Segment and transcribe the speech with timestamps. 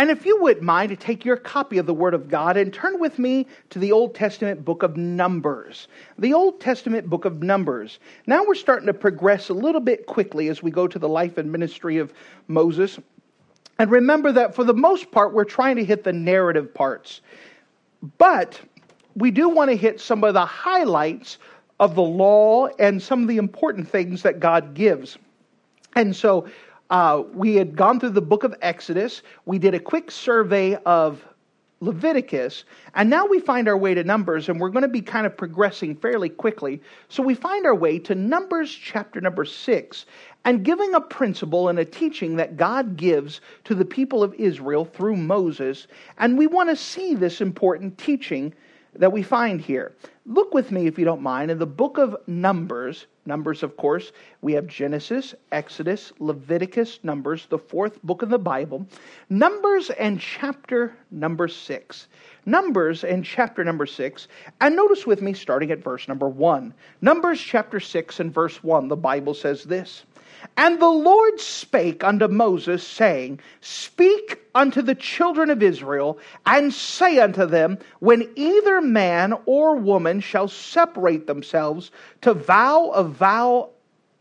[0.00, 2.72] And if you wouldn't mind to take your copy of the Word of God and
[2.72, 5.88] turn with me to the Old Testament book of Numbers.
[6.18, 7.98] The Old Testament book of Numbers.
[8.26, 11.36] Now we're starting to progress a little bit quickly as we go to the life
[11.36, 12.14] and ministry of
[12.48, 12.98] Moses.
[13.78, 17.20] And remember that for the most part, we're trying to hit the narrative parts.
[18.16, 18.58] But
[19.14, 21.36] we do want to hit some of the highlights
[21.78, 25.18] of the law and some of the important things that God gives.
[25.94, 26.48] And so
[26.90, 29.22] uh, we had gone through the book of Exodus.
[29.46, 31.24] We did a quick survey of
[31.82, 35.24] Leviticus, and now we find our way to Numbers, and we're going to be kind
[35.24, 36.82] of progressing fairly quickly.
[37.08, 40.04] So we find our way to Numbers chapter number six,
[40.44, 44.84] and giving a principle and a teaching that God gives to the people of Israel
[44.84, 45.86] through Moses.
[46.18, 48.52] And we want to see this important teaching
[48.94, 49.94] that we find here.
[50.26, 53.06] Look with me, if you don't mind, in the book of Numbers.
[53.26, 58.86] Numbers, of course, we have Genesis, Exodus, Leviticus, Numbers, the fourth book of the Bible.
[59.28, 62.08] Numbers and chapter number six.
[62.46, 64.28] Numbers and chapter number six.
[64.60, 66.74] And notice with me, starting at verse number one.
[67.00, 70.04] Numbers chapter six and verse one, the Bible says this.
[70.56, 77.18] And the Lord spake unto Moses, saying, Speak unto the children of Israel, and say
[77.18, 81.90] unto them, When either man or woman shall separate themselves
[82.22, 83.70] to vow a vow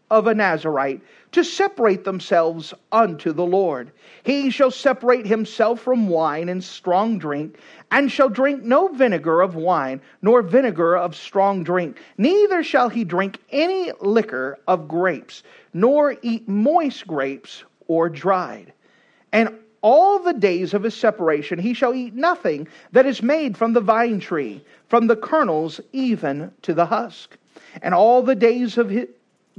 [0.10, 3.92] of a Nazarite, to separate themselves unto the Lord.
[4.24, 7.58] He shall separate himself from wine and strong drink,
[7.92, 11.98] and shall drink no vinegar of wine, nor vinegar of strong drink.
[12.18, 18.74] Neither shall he drink any liquor of grapes, nor eat moist grapes or dried.
[19.32, 23.74] And all the days of his separation he shall eat nothing that is made from
[23.74, 27.38] the vine tree, from the kernels even to the husk.
[27.82, 29.08] And all the days of his,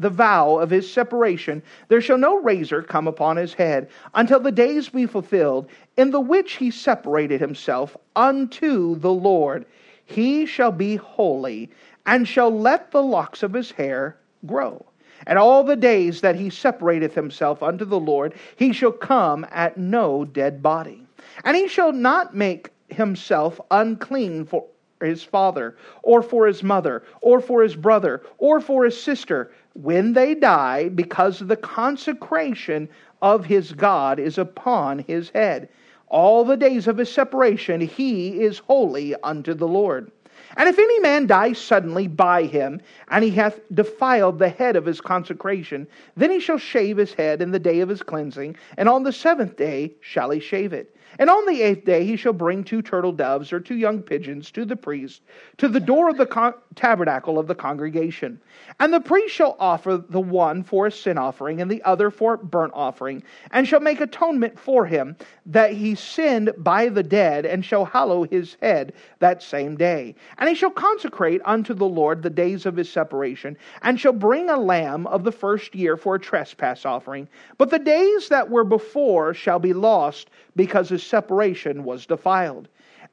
[0.00, 4.50] the vow of his separation, there shall no razor come upon his head until the
[4.50, 9.66] days be fulfilled, in the which he separated himself unto the Lord.
[10.04, 11.70] He shall be holy,
[12.06, 14.16] and shall let the locks of his hair
[14.46, 14.84] grow.
[15.26, 19.76] And all the days that he separateth himself unto the Lord, he shall come at
[19.76, 21.06] no dead body.
[21.44, 24.64] And he shall not make himself unclean for
[25.00, 30.12] his father, or for his mother, or for his brother, or for his sister, when
[30.12, 32.88] they die, because the consecration
[33.22, 35.68] of his God is upon his head.
[36.08, 40.10] All the days of his separation he is holy unto the Lord.
[40.56, 44.84] And if any man die suddenly by him, and he hath defiled the head of
[44.84, 48.88] his consecration, then he shall shave his head in the day of his cleansing, and
[48.88, 50.96] on the seventh day shall he shave it.
[51.18, 54.50] And on the eighth day he shall bring two turtle doves or two young pigeons
[54.52, 55.22] to the priest
[55.58, 58.40] to the door of the con- tabernacle of the congregation.
[58.78, 62.34] And the priest shall offer the one for a sin offering and the other for
[62.34, 65.16] a burnt offering, and shall make atonement for him
[65.46, 70.14] that he sinned by the dead, and shall hallow his head that same day.
[70.38, 74.48] And he shall consecrate unto the Lord the days of his separation, and shall bring
[74.48, 77.28] a lamb of the first year for a trespass offering.
[77.58, 82.68] But the days that were before shall be lost because his separation was defiled.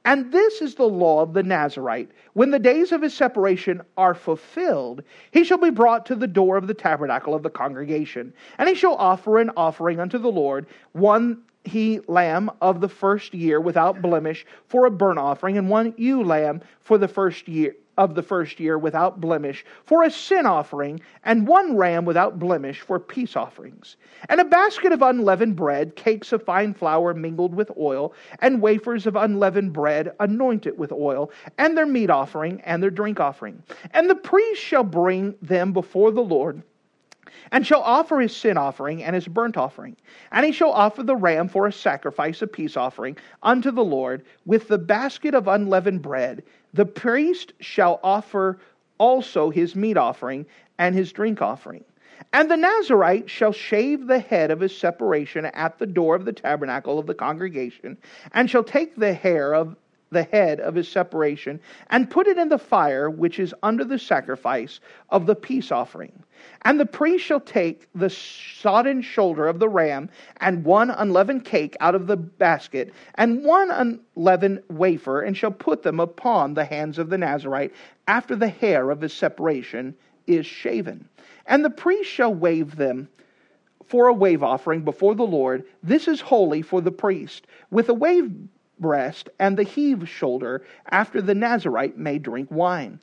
[0.05, 2.09] And this is the law of the Nazarite.
[2.33, 6.55] When the days of his separation are fulfilled, he shall be brought to the door
[6.55, 10.67] of the tabernacle of the congregation, and he shall offer an offering unto the Lord,
[10.93, 15.93] one he lamb of the first year without blemish for a burnt offering, and one
[15.97, 20.45] ewe lamb for the first year of the first year without blemish for a sin
[20.45, 23.97] offering, and one ram without blemish for peace offerings,
[24.29, 29.07] and a basket of unleavened bread, cakes of fine flour mingled with oil, and wafers
[29.07, 33.61] of unleavened bread anointed with oil, and their meat offering and their drink offering.
[33.91, 36.61] And the priest shall bring them before the Lord
[37.51, 39.95] and shall offer his sin offering and his burnt offering.
[40.31, 44.25] And he shall offer the ram for a sacrifice, a peace offering unto the Lord,
[44.45, 46.43] with the basket of unleavened bread.
[46.77, 48.59] The priest shall offer
[48.99, 50.45] also his meat offering
[50.77, 51.83] and his drink offering.
[52.31, 56.33] And the Nazarite shall shave the head of his separation at the door of the
[56.33, 57.97] tabernacle of the congregation,
[58.31, 59.75] and shall take the hair of
[60.09, 61.59] the head of his separation,
[61.89, 66.23] and put it in the fire which is under the sacrifice of the peace offering.
[66.63, 71.75] And the priest shall take the sodden shoulder of the ram, and one unleavened cake
[71.79, 76.97] out of the basket, and one unleavened wafer, and shall put them upon the hands
[76.99, 77.73] of the Nazarite
[78.07, 79.95] after the hair of his separation
[80.27, 81.07] is shaven.
[81.45, 83.09] And the priest shall wave them
[83.87, 85.63] for a wave offering before the Lord.
[85.81, 88.31] This is holy for the priest, with a wave
[88.79, 92.99] breast and the heave shoulder after the Nazarite may drink wine.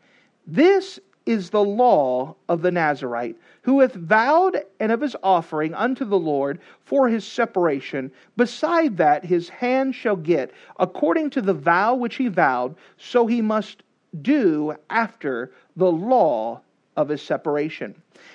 [0.47, 6.05] This is the law of the Nazarite, who hath vowed and of his offering unto
[6.05, 8.13] the Lord for his separation.
[8.37, 13.41] Beside that, his hand shall get, according to the vow which he vowed, so he
[13.41, 13.83] must
[14.21, 16.61] do after the law
[16.97, 17.95] of his separation.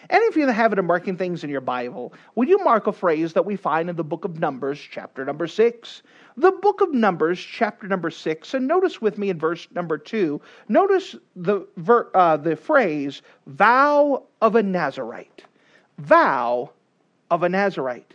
[0.09, 2.87] And if you're in the habit of marking things in your Bible, would you mark
[2.87, 6.01] a phrase that we find in the book of Numbers, chapter number six?
[6.37, 10.41] The book of Numbers, chapter number six, and notice with me in verse number two,
[10.67, 15.43] notice the, ver, uh, the phrase, vow of a Nazarite.
[15.97, 16.71] Vow
[17.31, 18.13] of a Nazarite.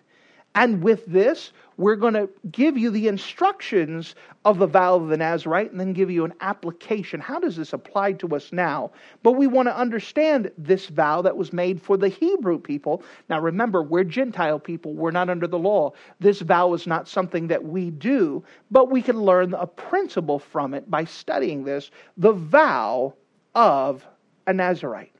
[0.55, 5.17] And with this, we're going to give you the instructions of the vow of the
[5.17, 7.21] Nazarite and then give you an application.
[7.21, 8.91] How does this apply to us now?
[9.23, 13.03] But we want to understand this vow that was made for the Hebrew people.
[13.29, 15.93] Now remember, we're Gentile people, we're not under the law.
[16.21, 20.75] This vow is not something that we do, but we can learn a principle from
[20.75, 23.15] it by studying this the vow
[23.55, 24.07] of
[24.47, 25.13] a Nazarite.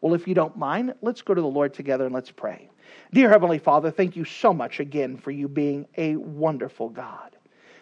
[0.00, 2.70] Well, if you don't mind, let's go to the Lord together and let's pray.
[3.12, 7.36] Dear Heavenly Father, thank you so much again for you being a wonderful God.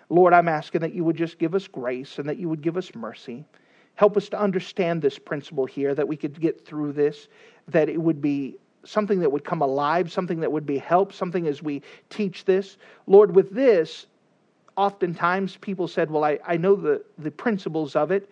[0.08, 2.76] Lord, I'm asking that you would just give us grace and that you would give
[2.76, 3.44] us mercy.
[3.96, 7.28] Help us to understand this principle here, that we could get through this,
[7.68, 11.46] that it would be something that would come alive, something that would be help, something
[11.46, 12.76] as we teach this.
[13.06, 14.06] Lord, with this,
[14.76, 18.30] oftentimes people said, Well, I, I know the, the principles of it,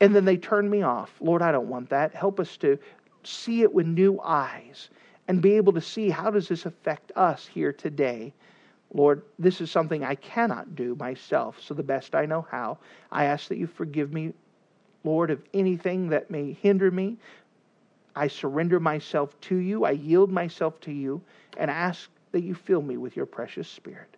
[0.00, 1.12] and then they turn me off.
[1.20, 2.14] Lord, I don't want that.
[2.14, 2.78] Help us to
[3.22, 4.90] see it with new eyes
[5.28, 8.32] and be able to see how does this affect us here today.
[8.92, 12.78] Lord, this is something I cannot do myself, so the best I know how,
[13.10, 14.34] I ask that you forgive me,
[15.04, 17.16] Lord, of anything that may hinder me.
[18.14, 21.22] I surrender myself to you, I yield myself to you,
[21.56, 24.16] and ask that you fill me with your precious Spirit.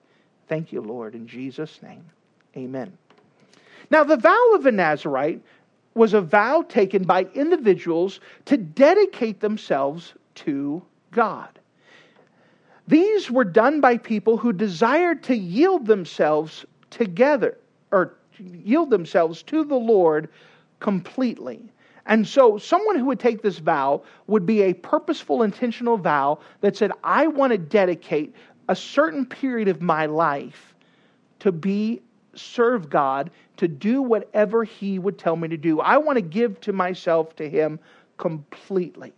[0.48, 2.04] Thank you, Lord, in Jesus' name.
[2.56, 2.96] Amen.
[3.90, 5.40] Now, the vow of a Nazarite
[5.94, 10.82] was a vow taken by individuals to dedicate themselves to
[11.14, 11.58] God.
[12.86, 17.56] These were done by people who desired to yield themselves together
[17.90, 20.28] or yield themselves to the Lord
[20.80, 21.72] completely.
[22.06, 26.76] And so, someone who would take this vow would be a purposeful, intentional vow that
[26.76, 28.34] said, I want to dedicate
[28.68, 30.74] a certain period of my life
[31.38, 32.02] to be
[32.34, 35.80] serve God, to do whatever He would tell me to do.
[35.80, 37.78] I want to give to myself to Him
[38.18, 39.12] completely.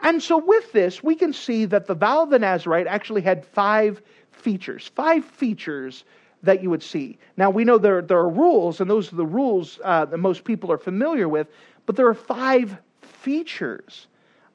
[0.00, 3.44] And so, with this, we can see that the vow of the Nazarite actually had
[3.44, 4.02] five
[4.32, 6.04] features, five features
[6.42, 7.18] that you would see.
[7.36, 10.44] Now, we know there, there are rules, and those are the rules uh, that most
[10.44, 11.48] people are familiar with,
[11.86, 14.06] but there are five features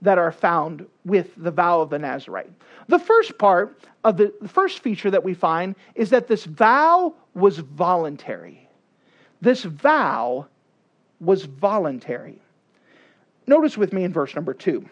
[0.01, 2.51] that are found with the vow of the Nazarite.
[2.87, 7.13] The first part of the, the first feature that we find is that this vow
[7.33, 8.67] was voluntary.
[9.41, 10.47] This vow
[11.19, 12.41] was voluntary.
[13.47, 14.87] Notice with me in verse number two.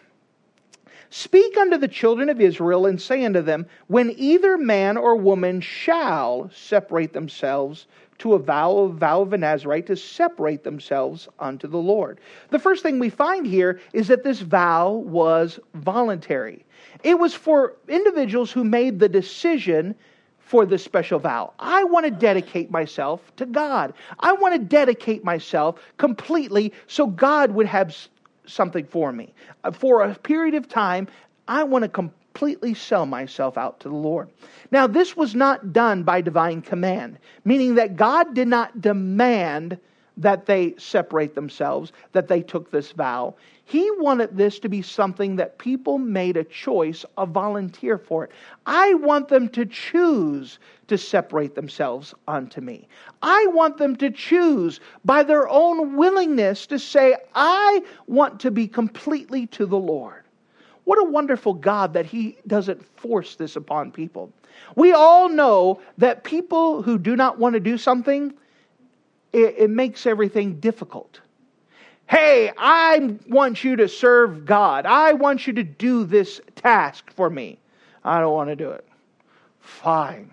[1.10, 5.60] Speak unto the children of Israel and say unto them, When either man or woman
[5.60, 7.86] shall separate themselves
[8.18, 12.20] to a vow, a vow of a Nazarite, to separate themselves unto the Lord.
[12.50, 16.64] The first thing we find here is that this vow was voluntary.
[17.04, 19.94] It was for individuals who made the decision
[20.38, 21.52] for this special vow.
[21.58, 23.92] I want to dedicate myself to God.
[24.20, 27.94] I want to dedicate myself completely so God would have
[28.48, 29.32] something for me.
[29.64, 31.08] Uh, for a period of time,
[31.46, 34.28] I want to completely sell myself out to the Lord.
[34.70, 39.78] Now, this was not done by divine command, meaning that God did not demand
[40.18, 43.34] that they separate themselves, that they took this vow.
[43.64, 48.32] He wanted this to be something that people made a choice, a volunteer for it.
[48.66, 52.88] I want them to choose to separate themselves unto me.
[53.22, 58.66] I want them to choose by their own willingness to say, I want to be
[58.66, 60.24] completely to the Lord.
[60.84, 64.32] What a wonderful God that He doesn't force this upon people.
[64.74, 68.32] We all know that people who do not want to do something,
[69.32, 71.20] it, it makes everything difficult.
[72.06, 74.86] Hey, I want you to serve God.
[74.86, 77.58] I want you to do this task for me.
[78.02, 78.86] I don't want to do it.
[79.60, 80.30] Fine.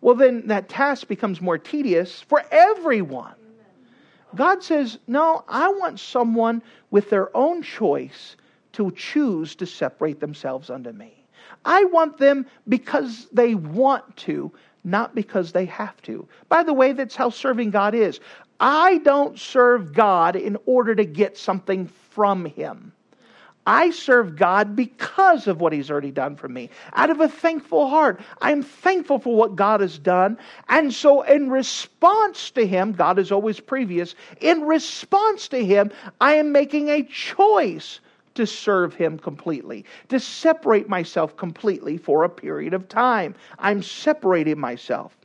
[0.00, 3.34] Well, then that task becomes more tedious for everyone.
[4.34, 8.36] God says, No, I want someone with their own choice
[8.72, 11.24] to choose to separate themselves unto me.
[11.64, 14.52] I want them because they want to,
[14.84, 16.26] not because they have to.
[16.48, 18.20] By the way, that's how serving God is.
[18.60, 22.92] I don't serve God in order to get something from Him.
[23.66, 26.70] I serve God because of what He's already done for me.
[26.94, 28.20] Out of a thankful heart.
[28.40, 30.38] I'm thankful for what God has done.
[30.68, 34.14] And so, in response to Him, God is always previous.
[34.40, 35.90] In response to Him,
[36.20, 38.00] I am making a choice
[38.34, 43.34] to serve Him completely, to separate myself completely for a period of time.
[43.58, 45.16] I'm separating myself.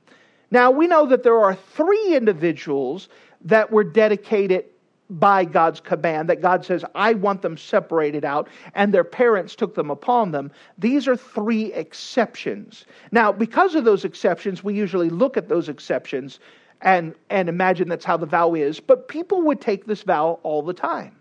[0.51, 3.09] Now, we know that there are three individuals
[3.41, 4.65] that were dedicated
[5.09, 9.75] by God's command, that God says, I want them separated out, and their parents took
[9.75, 10.51] them upon them.
[10.77, 12.85] These are three exceptions.
[13.11, 16.39] Now, because of those exceptions, we usually look at those exceptions
[16.81, 20.61] and, and imagine that's how the vow is, but people would take this vow all
[20.61, 21.15] the time.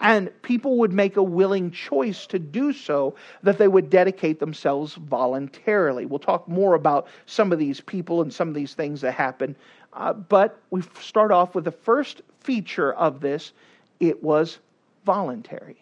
[0.00, 4.94] And people would make a willing choice to do so, that they would dedicate themselves
[4.94, 6.06] voluntarily.
[6.06, 9.56] We'll talk more about some of these people and some of these things that happen.
[9.92, 13.52] Uh, but we start off with the first feature of this
[13.98, 14.58] it was
[15.04, 15.76] voluntary.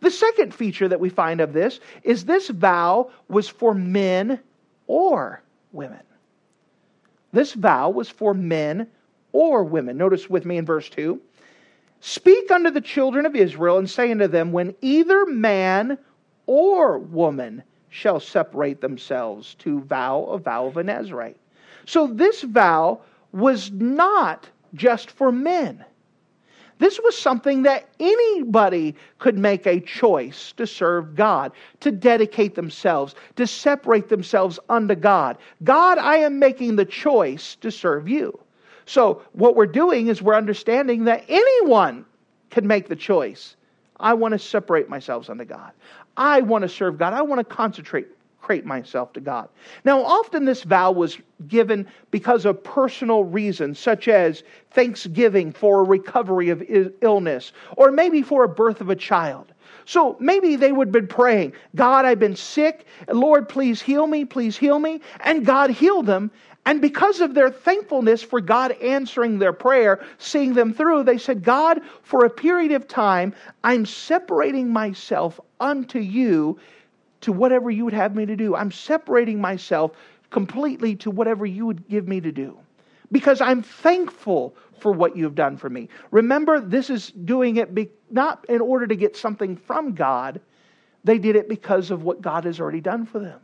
[0.00, 4.38] The second feature that we find of this is this vow was for men
[4.86, 6.02] or women.
[7.32, 8.88] This vow was for men
[9.32, 9.96] or women.
[9.96, 11.20] Notice with me in verse 2
[12.00, 15.98] Speak unto the children of Israel and say unto them, When either man
[16.46, 21.36] or woman shall separate themselves to vow a vow of a Nazarite.
[21.86, 23.00] So this vow
[23.32, 25.84] was not just for men.
[26.78, 33.16] This was something that anybody could make a choice to serve God, to dedicate themselves,
[33.34, 35.38] to separate themselves unto God.
[35.64, 38.38] God, I am making the choice to serve you.
[38.88, 42.06] So, what we're doing is we're understanding that anyone
[42.48, 43.54] can make the choice.
[44.00, 45.72] I want to separate myself unto God.
[46.16, 47.12] I want to serve God.
[47.12, 48.08] I want to concentrate
[48.48, 49.48] consecrate myself to God.
[49.84, 51.18] Now, often this vow was
[51.48, 56.62] given because of personal reasons, such as thanksgiving for a recovery of
[57.02, 59.52] illness, or maybe for a birth of a child.
[59.84, 62.86] So maybe they would have been praying, God, I've been sick.
[63.10, 65.00] Lord, please heal me, please heal me.
[65.20, 66.30] And God healed them.
[66.68, 71.42] And because of their thankfulness for God answering their prayer, seeing them through, they said,
[71.42, 73.32] God, for a period of time,
[73.64, 76.60] I'm separating myself unto you
[77.22, 78.54] to whatever you would have me to do.
[78.54, 79.92] I'm separating myself
[80.28, 82.58] completely to whatever you would give me to do
[83.10, 85.88] because I'm thankful for what you've done for me.
[86.10, 90.38] Remember, this is doing it be, not in order to get something from God,
[91.02, 93.40] they did it because of what God has already done for them.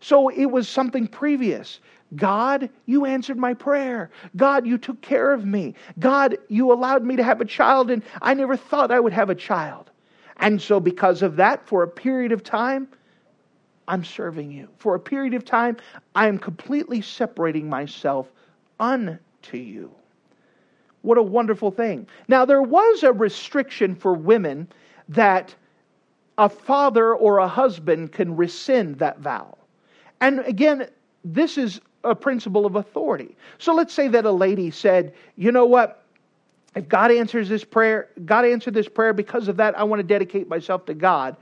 [0.00, 1.80] So it was something previous.
[2.16, 4.10] God, you answered my prayer.
[4.36, 5.74] God, you took care of me.
[5.98, 9.30] God, you allowed me to have a child, and I never thought I would have
[9.30, 9.90] a child.
[10.38, 12.88] And so, because of that, for a period of time,
[13.86, 14.68] I'm serving you.
[14.78, 15.76] For a period of time,
[16.14, 18.30] I am completely separating myself
[18.80, 19.90] unto you.
[21.02, 22.06] What a wonderful thing.
[22.28, 24.68] Now, there was a restriction for women
[25.08, 25.54] that
[26.38, 29.56] a father or a husband can rescind that vow.
[30.20, 30.88] And again,
[31.24, 33.36] this is a principle of authority.
[33.58, 36.04] So let's say that a lady said, you know what?
[36.74, 40.04] If God answers this prayer, God answered this prayer because of that, I want to
[40.06, 41.36] dedicate myself to God.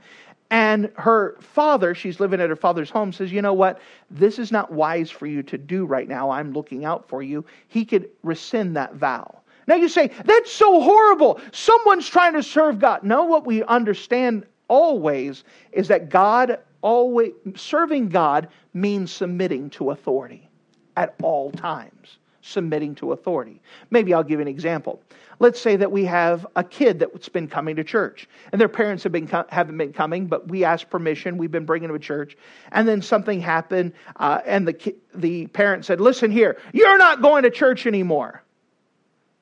[0.51, 3.81] And her father, she's living at her father's home, says, You know what?
[4.11, 6.29] This is not wise for you to do right now.
[6.29, 7.43] I'm looking out for you.
[7.67, 9.39] He could rescind that vow.
[9.65, 11.41] Now you say, That's so horrible.
[11.51, 13.03] Someone's trying to serve God.
[13.03, 20.49] No, what we understand always is that God always, serving God means submitting to authority
[20.95, 22.17] at all times.
[22.41, 23.61] Submitting to authority.
[23.89, 25.01] Maybe I'll give you an example.
[25.39, 29.01] Let's say that we have a kid that's been coming to church, and their parents
[29.03, 31.37] have been haven't been coming, but we asked permission.
[31.37, 32.35] We've been bringing them to church,
[32.73, 37.43] and then something happened, uh, and the the parent said, "Listen here, you're not going
[37.43, 38.43] to church anymore."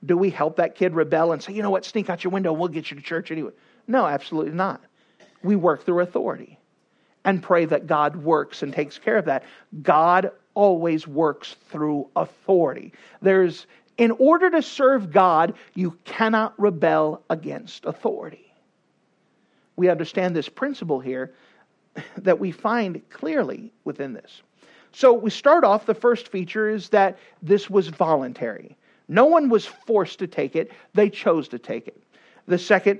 [0.05, 1.85] Do we help that kid rebel and say, "You know what?
[1.85, 3.51] Sneak out your window, we'll get you to church anyway"?
[3.87, 4.79] No, absolutely not.
[5.43, 6.59] We work through authority
[7.25, 9.43] and pray that God works and takes care of that.
[9.81, 12.93] God always works through authority.
[13.21, 13.67] There's
[13.97, 18.51] in order to serve God, you cannot rebel against authority.
[19.75, 21.33] We understand this principle here
[22.17, 24.41] that we find clearly within this.
[24.91, 28.75] So we start off, the first feature is that this was voluntary.
[29.07, 32.01] No one was forced to take it, they chose to take it.
[32.47, 32.99] The second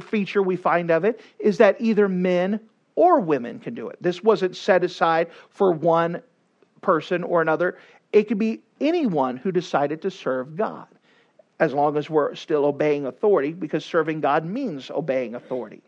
[0.00, 2.60] feature we find of it is that either men
[2.94, 3.96] or women can do it.
[4.00, 6.22] This wasn't set aside for one
[6.82, 7.78] person or another.
[8.12, 10.88] It could be anyone who decided to serve God,
[11.58, 15.82] as long as we're still obeying authority, because serving God means obeying authority.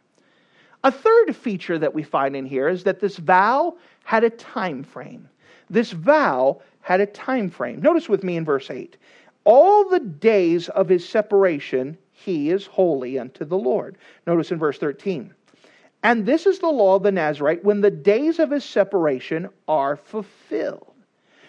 [0.85, 4.83] A third feature that we find in here is that this vow had a time
[4.83, 5.29] frame.
[5.71, 7.81] This vow had a time frame.
[7.81, 8.97] Notice with me in verse 8.
[9.45, 13.97] All the days of his separation he is holy unto the Lord.
[14.27, 15.35] Notice in verse 13.
[16.05, 19.97] And this is the law of the Nazarite when the days of his separation are
[19.97, 20.93] fulfilled.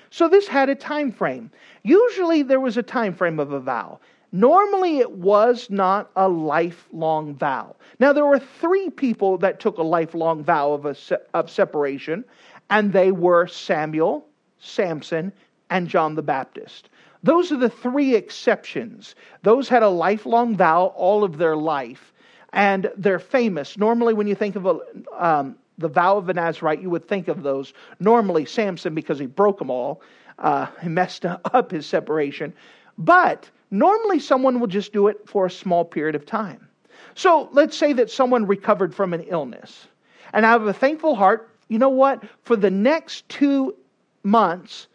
[0.09, 1.51] So this had a time frame.
[1.83, 3.99] Usually there was a time frame of a vow.
[4.31, 7.75] Normally, it was not a lifelong vow.
[7.99, 10.95] Now, there were three people that took a lifelong vow of, a,
[11.33, 12.23] of separation,
[12.69, 14.25] and they were Samuel,
[14.59, 15.31] Samson,
[15.69, 16.89] and John the Baptist.
[17.23, 19.15] Those are the three exceptions.
[19.43, 22.13] Those had a lifelong vow all of their life,
[22.55, 23.77] and they're famous.
[23.77, 24.79] Normally, when you think of a,
[25.13, 27.73] um, the vow of a Nazarite, you would think of those.
[27.99, 30.01] Normally, Samson, because he broke them all,
[30.39, 32.53] uh, he messed up his separation.
[32.97, 36.67] But Normally, someone will just do it for a small period of time.
[37.15, 39.87] So let's say that someone recovered from an illness.
[40.33, 42.23] And out of a thankful heart, you know what?
[42.43, 43.75] For the next two
[44.23, 44.87] months,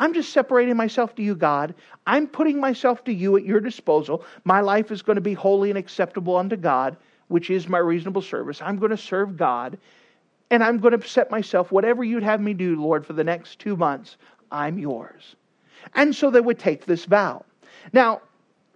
[0.00, 1.74] I'm just separating myself to you, God.
[2.06, 4.24] I'm putting myself to you at your disposal.
[4.44, 6.96] My life is going to be holy and acceptable unto God,
[7.28, 8.62] which is my reasonable service.
[8.62, 9.78] I'm going to serve God.
[10.50, 13.58] And I'm going to set myself, whatever you'd have me do, Lord, for the next
[13.58, 14.16] two months,
[14.50, 15.36] I'm yours.
[15.94, 17.44] And so they would take this vow.
[17.92, 18.22] Now,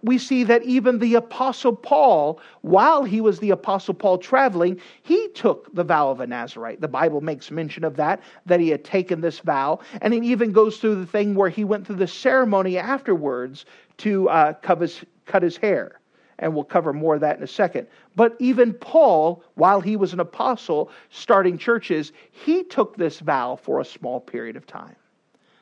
[0.05, 5.29] we see that even the Apostle Paul, while he was the Apostle Paul traveling, he
[5.29, 6.79] took the vow of a Nazarite.
[6.79, 9.79] The Bible makes mention of that, that he had taken this vow.
[10.01, 13.65] And it even goes through the thing where he went through the ceremony afterwards
[13.97, 15.99] to uh, his, cut his hair.
[16.37, 17.87] And we'll cover more of that in a second.
[18.15, 23.79] But even Paul, while he was an apostle starting churches, he took this vow for
[23.79, 24.95] a small period of time.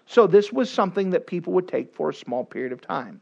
[0.06, 3.22] So this was something that people would take for a small period of time.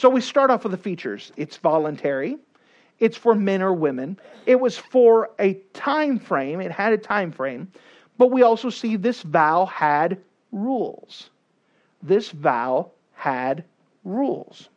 [0.00, 1.30] So we start off with the features.
[1.36, 2.38] It's voluntary.
[3.00, 4.18] It's for men or women.
[4.46, 6.62] It was for a time frame.
[6.62, 7.70] It had a time frame.
[8.16, 10.16] But we also see this vow had
[10.52, 11.28] rules.
[12.02, 13.62] This vow had
[14.02, 14.70] rules.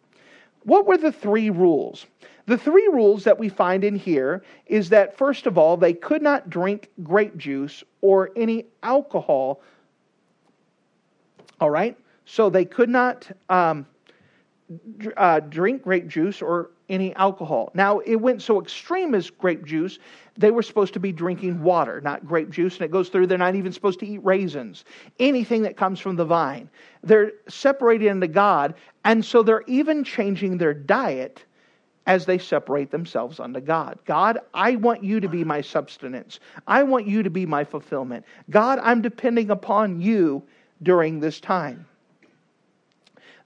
[0.63, 2.05] What were the three rules?
[2.45, 6.21] The three rules that we find in here is that, first of all, they could
[6.21, 9.61] not drink grape juice or any alcohol.
[11.61, 11.97] All right?
[12.25, 13.85] So they could not um,
[15.17, 17.71] uh, drink grape juice or any alcohol.
[17.73, 19.99] Now, it went so extreme as grape juice,
[20.37, 23.27] they were supposed to be drinking water, not grape juice, and it goes through.
[23.27, 24.85] They're not even supposed to eat raisins,
[25.19, 26.69] anything that comes from the vine.
[27.03, 31.45] They're separated into God, and so they're even changing their diet
[32.05, 33.97] as they separate themselves unto God.
[34.05, 36.39] God, I want you to be my substance.
[36.67, 38.25] I want you to be my fulfillment.
[38.49, 40.43] God, I'm depending upon you
[40.81, 41.85] during this time.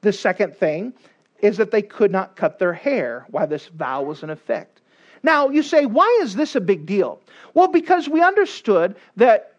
[0.01, 0.93] The second thing
[1.39, 4.81] is that they could not cut their hair while this vow was in effect.
[5.23, 7.19] Now, you say, why is this a big deal?
[7.53, 9.55] Well, because we understood that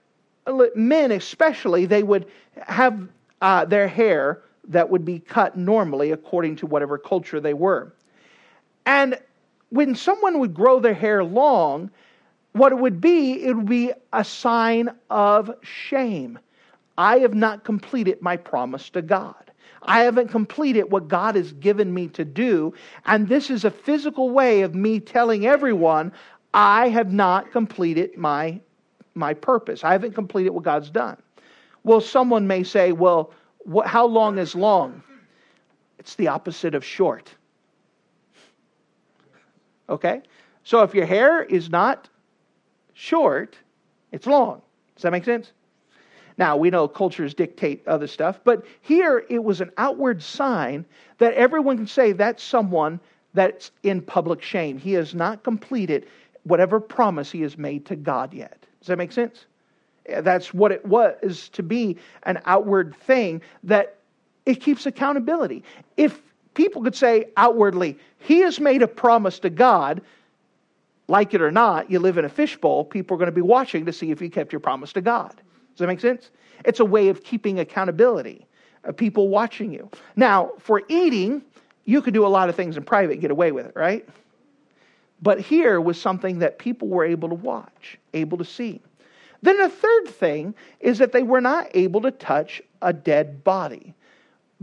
[0.74, 2.26] men, especially, they would
[2.66, 3.08] have
[3.40, 7.92] uh, their hair that would be cut normally according to whatever culture they were.
[8.86, 9.18] And
[9.70, 11.90] when someone would grow their hair long,
[12.52, 16.38] what it would be, it would be a sign of shame.
[16.96, 19.47] I have not completed my promise to God.
[19.82, 22.74] I haven't completed what God has given me to do.
[23.06, 26.12] And this is a physical way of me telling everyone,
[26.54, 28.60] I have not completed my,
[29.14, 29.84] my purpose.
[29.84, 31.16] I haven't completed what God's done.
[31.84, 35.02] Well, someone may say, well, what, how long is long?
[35.98, 37.34] It's the opposite of short.
[39.88, 40.22] Okay?
[40.64, 42.08] So if your hair is not
[42.94, 43.56] short,
[44.12, 44.62] it's long.
[44.96, 45.52] Does that make sense?
[46.38, 50.86] Now, we know cultures dictate other stuff, but here it was an outward sign
[51.18, 53.00] that everyone can say that's someone
[53.34, 54.78] that's in public shame.
[54.78, 56.06] He has not completed
[56.44, 58.64] whatever promise he has made to God yet.
[58.80, 59.46] Does that make sense?
[60.08, 63.96] That's what it was to be an outward thing that
[64.46, 65.64] it keeps accountability.
[65.96, 66.22] If
[66.54, 70.00] people could say outwardly, he has made a promise to God,
[71.08, 73.84] like it or not, you live in a fishbowl, people are going to be watching
[73.86, 75.42] to see if you kept your promise to God.
[75.78, 76.30] Does that make sense?
[76.64, 78.44] It's a way of keeping accountability,
[78.82, 79.88] of people watching you.
[80.16, 81.40] Now, for eating,
[81.84, 84.04] you could do a lot of things in private get away with it, right?
[85.22, 88.80] But here was something that people were able to watch, able to see.
[89.40, 93.94] Then a third thing is that they were not able to touch a dead body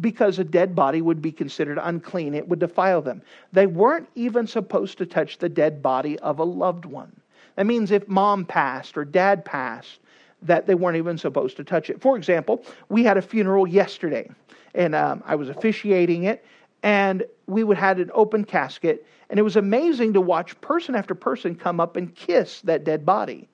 [0.01, 2.33] because a dead body would be considered unclean.
[2.33, 3.21] It would defile them.
[3.53, 7.15] They weren't even supposed to touch the dead body of a loved one.
[7.55, 9.99] That means if mom passed or dad passed,
[10.41, 12.01] that they weren't even supposed to touch it.
[12.01, 14.29] For example, we had a funeral yesterday,
[14.73, 16.45] and um, I was officiating it,
[16.83, 21.15] and we would had an open casket, and it was amazing to watch person after
[21.15, 23.47] person come up and kiss that dead body.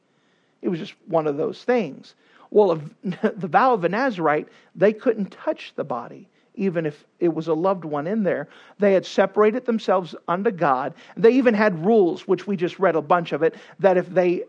[0.61, 2.15] It was just one of those things.
[2.49, 7.47] Well, the vow of a Nazarite, they couldn't touch the body even if it was
[7.47, 8.47] a loved one in there.
[8.77, 10.93] They had separated themselves unto God.
[11.15, 14.43] They even had rules, which we just read a bunch of it, that if they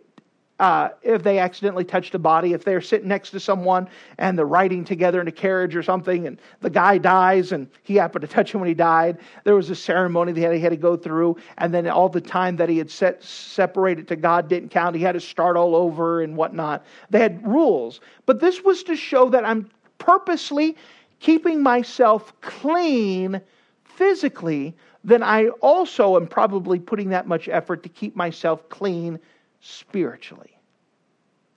[0.59, 3.89] uh, if they accidentally touched a body, if they're sitting next to someone
[4.19, 7.97] and they're riding together in a carriage or something, and the guy dies and he
[7.97, 10.77] happened to touch him when he died, there was a ceremony that he had to
[10.77, 14.69] go through, and then all the time that he had set, separated to God didn't
[14.69, 14.95] count.
[14.95, 16.85] He had to start all over and whatnot.
[17.11, 20.77] They had rules, but this was to show that I'm purposely
[21.19, 23.41] keeping myself clean
[23.85, 29.19] physically, then I also am probably putting that much effort to keep myself clean
[29.63, 30.59] spiritually.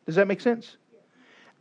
[0.06, 0.78] Does that make sense?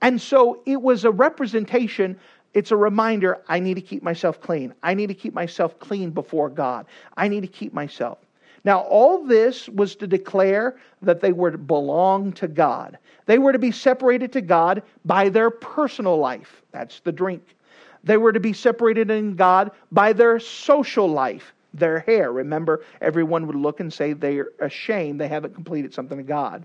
[0.02, 2.18] And so it was a representation,
[2.52, 4.74] it's a reminder I need to keep myself clean.
[4.82, 6.86] I need to keep myself clean before God.
[7.16, 8.18] I need to keep myself.
[8.64, 12.98] Now, all this was to declare that they were to belong to God.
[13.26, 16.62] They were to be separated to God by their personal life.
[16.70, 17.56] That's the drink.
[18.04, 22.32] They were to be separated in God by their social life, their hair.
[22.32, 26.64] Remember, everyone would look and say they're ashamed they haven't completed something to God.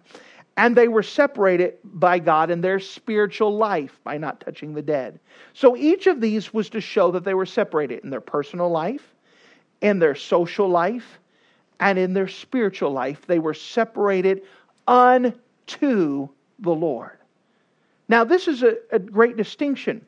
[0.55, 5.19] And they were separated by God in their spiritual life by not touching the dead.
[5.53, 9.15] So each of these was to show that they were separated in their personal life,
[9.81, 11.19] in their social life,
[11.79, 13.25] and in their spiritual life.
[13.25, 14.41] They were separated
[14.87, 16.27] unto
[16.59, 17.17] the Lord.
[18.09, 20.05] Now, this is a, a great distinction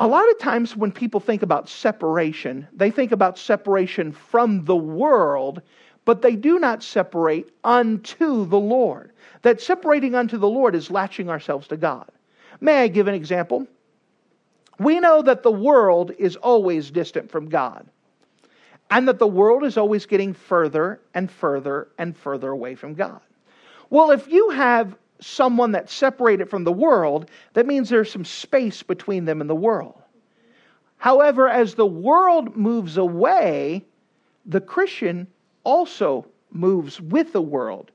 [0.00, 4.76] a lot of times when people think about separation, they think about separation from the
[4.76, 5.62] world,
[6.04, 9.12] but they do not separate unto the Lord.
[9.42, 12.10] That separating unto the Lord is latching ourselves to God.
[12.60, 13.66] May I give an example?
[14.78, 17.86] We know that the world is always distant from God,
[18.90, 23.20] and that the world is always getting further and further and further away from God.
[23.90, 28.82] Well, if you have someone that's separated from the world, that means there's some space
[28.82, 30.00] between them and the world.
[30.96, 33.84] However, as the world moves away,
[34.46, 35.26] the Christian
[35.64, 37.90] also moves with the world.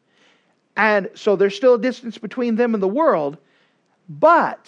[0.75, 3.37] And so there's still a distance between them and the world,
[4.07, 4.67] but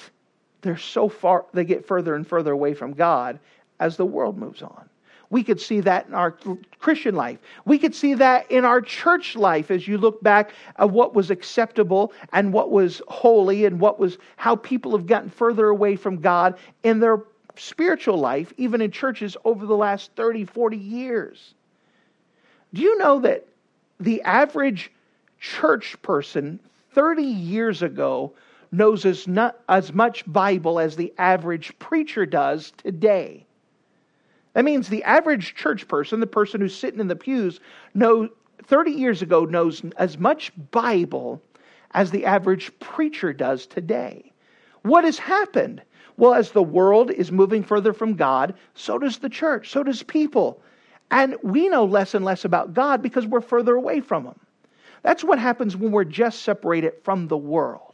[0.62, 3.40] they're so far, they get further and further away from God
[3.80, 4.90] as the world moves on.
[5.32, 6.36] We could see that in our
[6.80, 7.40] Christian life.
[7.64, 11.32] We could see that in our church life as you look back at what was
[11.32, 16.18] acceptable and what was holy and what was how people have gotten further away from
[16.18, 17.24] God in their
[17.56, 21.54] spiritual life, even in churches over the last 30, 40 years.
[22.74, 23.48] Do you know that
[24.02, 24.92] the average
[25.40, 26.60] church person
[26.94, 28.34] 30 years ago
[28.74, 33.46] knows as, not, as much Bible as the average preacher does today?
[34.54, 37.60] That means the average church person, the person who's sitting in the pews,
[37.94, 38.30] know
[38.64, 41.42] 30 years ago knows as much Bible
[41.94, 44.32] as the average preacher does today.
[44.84, 45.82] What has happened?
[46.18, 50.04] Well, as the world is moving further from God, so does the church, so does
[50.04, 50.62] people.
[51.10, 54.40] And we know less and less about God because we're further away from Him.
[55.04, 57.91] That's what happens when we're just separated from the world.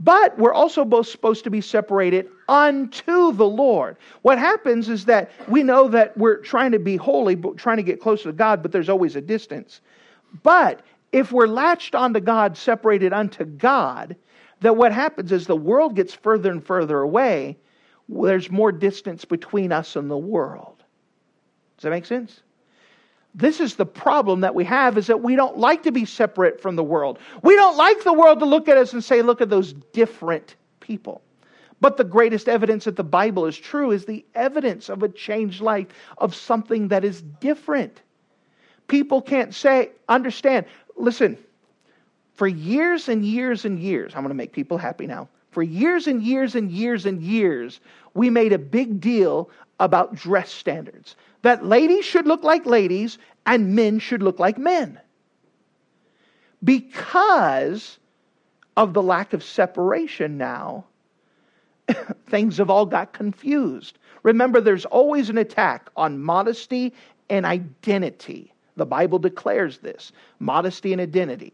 [0.00, 3.98] But we're also both supposed to be separated unto the Lord.
[4.22, 7.82] What happens is that we know that we're trying to be holy, but trying to
[7.82, 9.82] get closer to God, but there's always a distance.
[10.42, 10.80] But
[11.12, 14.16] if we're latched onto God, separated unto God,
[14.60, 17.58] that what happens is the world gets further and further away.
[18.08, 20.82] There's more distance between us and the world.
[21.76, 22.42] Does that make sense?
[23.34, 26.60] This is the problem that we have is that we don't like to be separate
[26.60, 27.18] from the world.
[27.42, 30.56] We don't like the world to look at us and say, look at those different
[30.80, 31.22] people.
[31.80, 35.60] But the greatest evidence that the Bible is true is the evidence of a changed
[35.60, 35.86] life,
[36.18, 38.02] of something that is different.
[38.88, 40.66] People can't say, understand.
[40.96, 41.38] Listen,
[42.34, 45.28] for years and years and years, I'm going to make people happy now.
[45.52, 47.80] For years and years and years and years,
[48.14, 53.74] we made a big deal about dress standards that ladies should look like ladies and
[53.74, 55.00] men should look like men.
[56.62, 57.98] Because
[58.76, 60.84] of the lack of separation now,
[62.28, 63.98] things have all got confused.
[64.22, 66.92] Remember, there's always an attack on modesty
[67.30, 68.52] and identity.
[68.76, 71.52] The Bible declares this modesty and identity.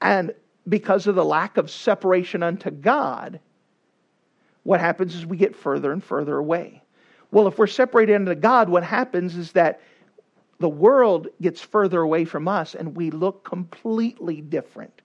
[0.00, 0.34] And
[0.68, 3.40] because of the lack of separation unto God,
[4.62, 6.82] what happens is we get further and further away.
[7.30, 9.80] Well, if we're separated into God, what happens is that
[10.58, 15.02] the world gets further away from us and we look completely different.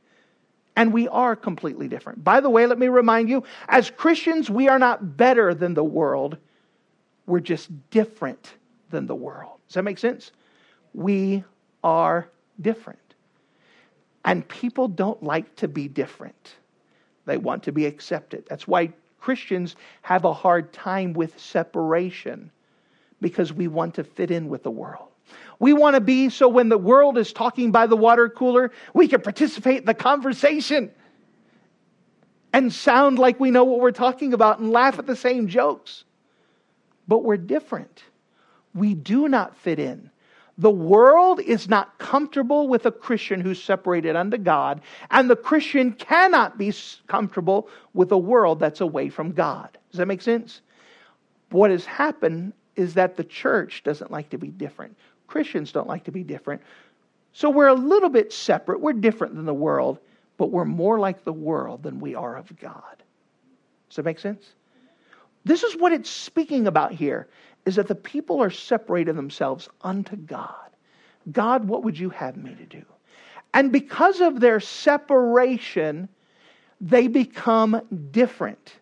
[0.75, 2.23] And we are completely different.
[2.23, 5.83] By the way, let me remind you as Christians, we are not better than the
[5.83, 6.37] world,
[7.25, 8.55] we're just different
[8.89, 9.59] than the world.
[9.67, 10.31] Does that make sense?
[10.93, 11.45] We
[11.83, 12.99] are different.
[14.25, 16.55] And people don't like to be different,
[17.25, 18.45] they want to be accepted.
[18.49, 18.91] That's why
[19.25, 22.51] Christians have a hard time with separation
[23.19, 25.07] because we want to fit in with the world.
[25.57, 29.07] We want to be so when the world is talking by the water cooler, we
[29.07, 30.91] can participate in the conversation
[32.53, 36.03] and sound like we know what we're talking about and laugh at the same jokes.
[37.07, 38.03] But we're different.
[38.75, 40.11] We do not fit in.
[40.57, 45.91] The world is not comfortable with a Christian who's separated unto God, and the Christian
[45.91, 46.73] cannot be
[47.07, 49.77] comfortable with a world that's away from God.
[49.91, 50.61] Does that make sense?
[51.49, 54.95] What has happened is that the church doesn't like to be different.
[55.27, 56.61] Christians don't like to be different.
[57.33, 58.79] So we're a little bit separate.
[58.79, 59.99] We're different than the world,
[60.37, 63.03] but we're more like the world than we are of God.
[63.89, 64.45] Does that make sense?
[65.43, 67.27] This is what it's speaking about here
[67.65, 70.53] is that the people are separating themselves unto God.
[71.31, 72.83] God, what would you have me to do?
[73.53, 76.07] And because of their separation,
[76.81, 78.75] they become different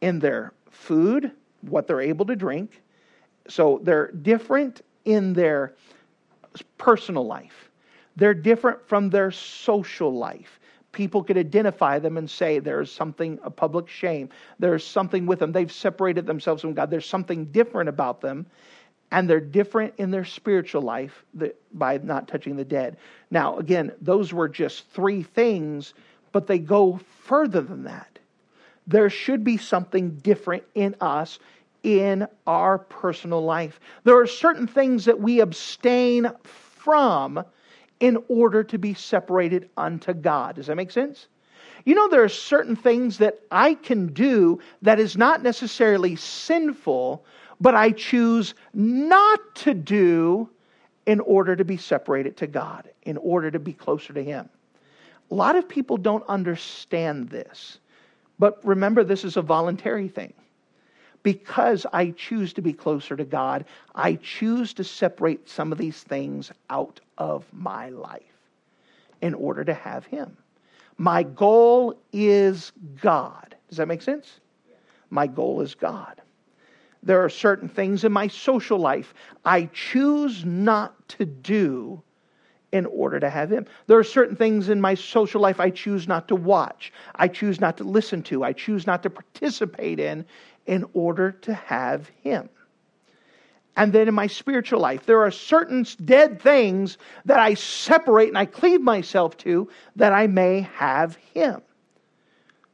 [0.00, 2.80] in their food, what they're able to drink.
[3.48, 5.74] So they're different in their
[6.78, 7.70] personal life.
[8.16, 10.60] They're different from their social life.
[10.92, 14.28] People could identify them and say there's something, a public shame.
[14.58, 15.52] There's something with them.
[15.52, 16.90] They've separated themselves from God.
[16.90, 18.46] There's something different about them.
[19.10, 21.24] And they're different in their spiritual life
[21.72, 22.96] by not touching the dead.
[23.30, 25.92] Now, again, those were just three things,
[26.30, 28.18] but they go further than that.
[28.86, 31.38] There should be something different in us
[31.82, 33.80] in our personal life.
[34.04, 37.44] There are certain things that we abstain from
[38.02, 40.56] in order to be separated unto God.
[40.56, 41.28] Does that make sense?
[41.84, 47.24] You know, there are certain things that I can do that is not necessarily sinful,
[47.60, 50.50] but I choose not to do
[51.06, 54.48] in order to be separated to God, in order to be closer to Him.
[55.30, 57.78] A lot of people don't understand this.
[58.40, 60.34] But remember, this is a voluntary thing
[61.22, 66.02] because I choose to be closer to God, I choose to separate some of these
[66.02, 68.22] things out of my life
[69.20, 70.36] in order to have Him.
[70.98, 73.54] My goal is God.
[73.68, 74.40] Does that make sense?
[75.10, 76.20] My goal is God.
[77.02, 82.02] There are certain things in my social life I choose not to do
[82.72, 83.66] in order to have Him.
[83.86, 87.60] There are certain things in my social life I choose not to watch, I choose
[87.60, 90.24] not to listen to, I choose not to participate in
[90.66, 92.48] in order to have Him.
[93.76, 98.36] And then in my spiritual life, there are certain dead things that I separate and
[98.36, 101.62] I cleave myself to that I may have Him.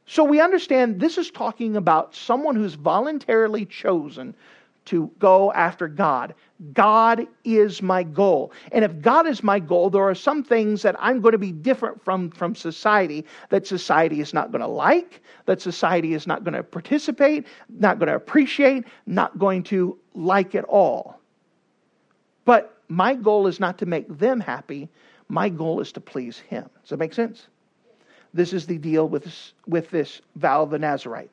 [0.05, 4.35] So we understand this is talking about someone who's voluntarily chosen
[4.85, 6.33] to go after God.
[6.73, 8.51] God is my goal.
[8.71, 11.51] And if God is my goal, there are some things that I'm going to be
[11.51, 16.43] different from, from society that society is not going to like, that society is not
[16.43, 21.19] going to participate, not going to appreciate, not going to like at all.
[22.45, 24.89] But my goal is not to make them happy.
[25.29, 26.67] My goal is to please Him.
[26.81, 27.47] Does that make sense?
[28.33, 31.31] This is the deal with with this vow of the Nazarite.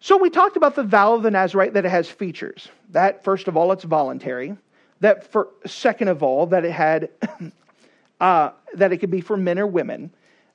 [0.00, 2.68] So we talked about the vow of the Nazarite that it has features.
[2.90, 4.56] That first of all, it's voluntary.
[5.00, 7.10] That for second of all, that it had
[8.20, 10.10] uh, that it could be for men or women.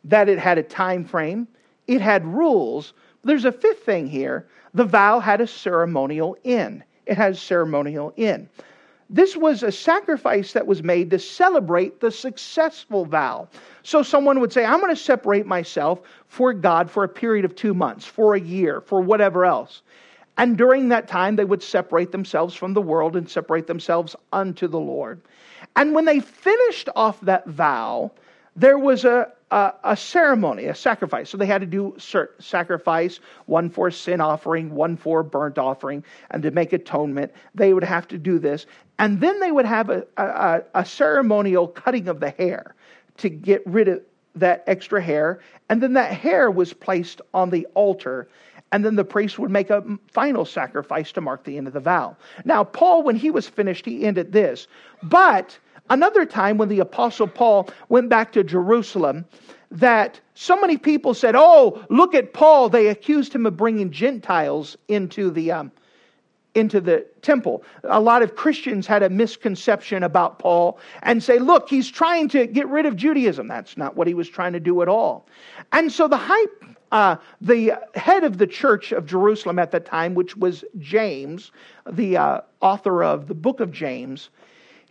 [0.06, 1.48] That it had a time frame.
[1.88, 2.94] It had rules.
[3.24, 4.48] There's a fifth thing here.
[4.74, 6.84] The vow had a ceremonial end.
[7.06, 8.50] It has ceremonial end.
[9.10, 13.48] This was a sacrifice that was made to celebrate the successful vow.
[13.84, 17.56] So someone would say, I'm going to separate myself for God for a period of
[17.56, 19.82] two months, for a year, for whatever else.
[20.38, 24.68] And during that time, they would separate themselves from the world and separate themselves unto
[24.68, 25.22] the Lord.
[25.76, 28.12] And when they finished off that vow,
[28.56, 31.30] there was a, a, a, ceremony, a sacrifice.
[31.30, 31.96] So they had to do
[32.40, 37.84] sacrifice, one for sin offering, one for burnt offering, and to make atonement, they would
[37.84, 38.66] have to do this.
[38.98, 42.74] And then they would have a, a, a ceremonial cutting of the hair
[43.18, 44.02] to get rid of
[44.36, 45.40] that extra hair.
[45.70, 48.28] And then that hair was placed on the altar.
[48.72, 51.80] And then the priest would make a final sacrifice to mark the end of the
[51.80, 52.18] vow.
[52.44, 54.68] Now, Paul, when he was finished, he ended this.
[55.04, 55.60] But
[55.90, 59.26] Another time when the Apostle Paul went back to Jerusalem,
[59.72, 62.70] that so many people said, Oh, look at Paul.
[62.70, 65.72] They accused him of bringing Gentiles into the, um,
[66.56, 67.64] into the temple.
[67.84, 72.46] A lot of Christians had a misconception about Paul and say, look, he's trying to
[72.46, 73.48] get rid of Judaism.
[73.48, 75.28] That's not what he was trying to do at all.
[75.72, 76.46] And so the high,
[76.92, 81.52] uh, the head of the church of Jerusalem at that time, which was James,
[81.90, 84.30] the uh, author of the book of James,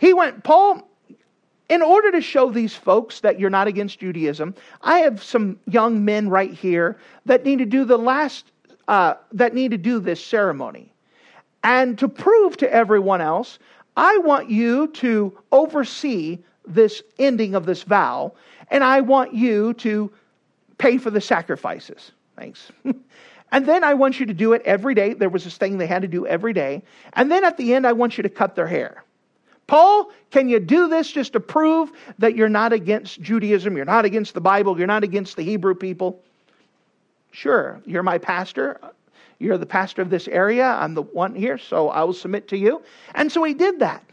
[0.03, 0.83] he went, Paul,
[1.69, 6.05] in order to show these folks that you're not against Judaism, I have some young
[6.05, 8.51] men right here that need to do the last,
[8.89, 10.93] uh, that need to do this ceremony.
[11.63, 13.61] And to prove to everyone else,
[13.97, 18.33] I want you to oversee this ending of this vow,
[18.73, 20.11] and I want you to
[20.79, 22.11] pay for the sacrifices.
[22.37, 22.73] Thanks.
[23.53, 25.15] and then I want you to do it every day.
[25.15, 26.83] There was this thing they had to do every day.
[27.13, 29.05] And then at the end, I want you to cut their hair.
[29.73, 34.05] Paul, can you do this just to prove that you're not against Judaism, you're not
[34.05, 36.21] against the Bible, you're not against the Hebrew people?
[37.31, 38.79] Sure, you're my pastor.
[39.39, 40.67] You're the pastor of this area.
[40.67, 42.83] I'm the one here, so I will submit to you.
[43.15, 44.05] And so he did that.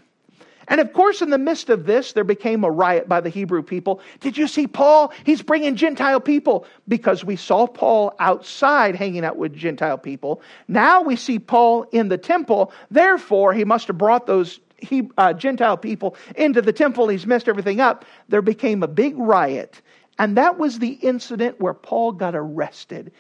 [0.69, 3.62] And of course, in the midst of this, there became a riot by the Hebrew
[3.62, 4.00] people.
[4.22, 5.12] Did you see Paul?
[5.26, 10.41] He's bringing Gentile people because we saw Paul outside hanging out with Gentile people.
[10.69, 12.72] Now we see Paul in the temple.
[12.89, 17.08] Therefore, he must have brought those he, uh, Gentile people into the temple.
[17.08, 18.06] He's messed everything up.
[18.28, 19.82] There became a big riot.
[20.18, 23.12] And that was the incident where Paul got arrested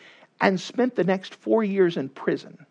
[0.41, 2.65] and spent the next four years in prison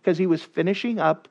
[0.00, 1.28] because he was finishing up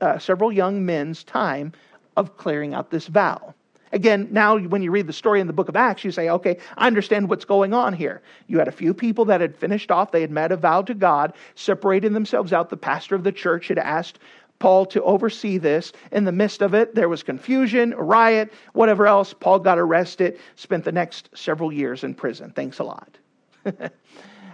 [0.00, 1.72] uh, several young men's time
[2.16, 3.54] of clearing out this vow.
[3.92, 6.58] Again, now when you read the story in the book of Acts, you say, okay,
[6.76, 8.22] I understand what's going on here.
[8.46, 10.94] You had a few people that had finished off, they had made a vow to
[10.94, 12.70] God, separated themselves out.
[12.70, 14.20] The pastor of the church had asked
[14.60, 15.92] Paul to oversee this.
[16.12, 19.34] In the midst of it, there was confusion, riot, whatever else.
[19.34, 22.52] Paul got arrested, spent the next several years in prison.
[22.54, 23.18] Thanks a lot.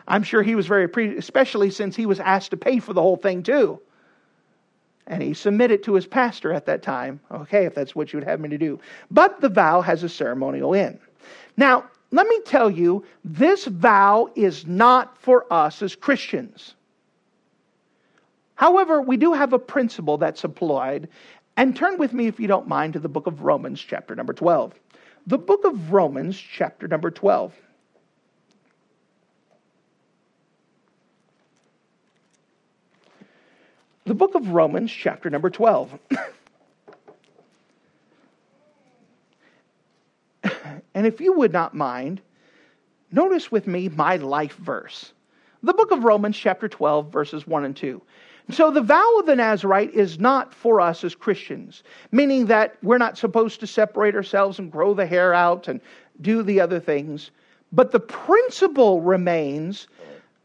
[0.09, 3.03] I'm sure he was very appreciative, especially since he was asked to pay for the
[3.03, 3.81] whole thing too.
[5.09, 8.29] And he submitted to his pastor at that time, okay, if that's what you would
[8.29, 8.81] have me to do.
[9.11, 10.99] But the vow has a ceremonial end.
[11.57, 16.75] Now, let me tell you, this vow is not for us as Christians.
[18.57, 21.09] However, we do have a principle that's applied.
[21.57, 24.33] And turn with me, if you don't mind, to the book of Romans, chapter number
[24.33, 24.75] 12.
[25.27, 27.55] The book of Romans, chapter number 12.
[34.07, 35.99] the book of Romans, chapter number 12.
[40.95, 42.23] and if you would not mind,
[43.11, 45.13] notice with me my life verse.
[45.65, 48.01] The book of Romans, chapter 12, verses 1 and 2.
[48.51, 51.83] So the vow of the Nazarite is not for us as Christians,
[52.13, 55.81] meaning that we're not supposed to separate ourselves and grow the hair out and
[56.21, 57.33] do the other things.
[57.73, 59.89] But the principle remains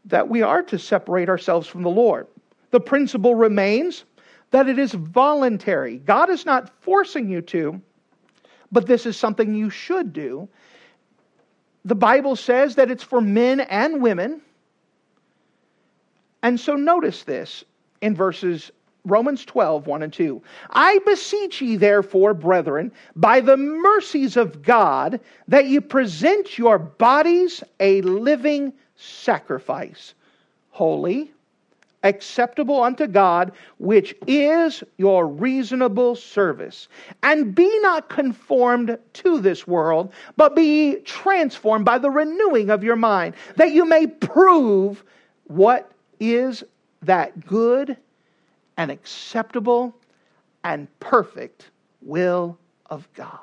[0.06, 2.26] that we are to separate ourselves from the Lord.
[2.72, 4.04] The principle remains
[4.50, 5.98] that it is voluntary.
[5.98, 7.80] God is not forcing you to,
[8.72, 10.48] but this is something you should do.
[11.84, 14.40] The Bible says that it's for men and women.
[16.42, 17.64] And so notice this
[18.02, 18.70] in verses
[19.04, 20.42] Romans 12, 1 and 2.
[20.70, 27.64] I beseech ye, therefore, brethren, by the mercies of God, that ye present your bodies
[27.80, 30.14] a living sacrifice,
[30.70, 31.32] holy,
[32.04, 36.88] acceptable unto God, which is your reasonable service.
[37.24, 42.96] And be not conformed to this world, but be transformed by the renewing of your
[42.96, 45.02] mind, that you may prove
[45.46, 46.62] what is
[47.02, 47.96] that good
[48.76, 49.94] and acceptable
[50.64, 53.38] and perfect will of God.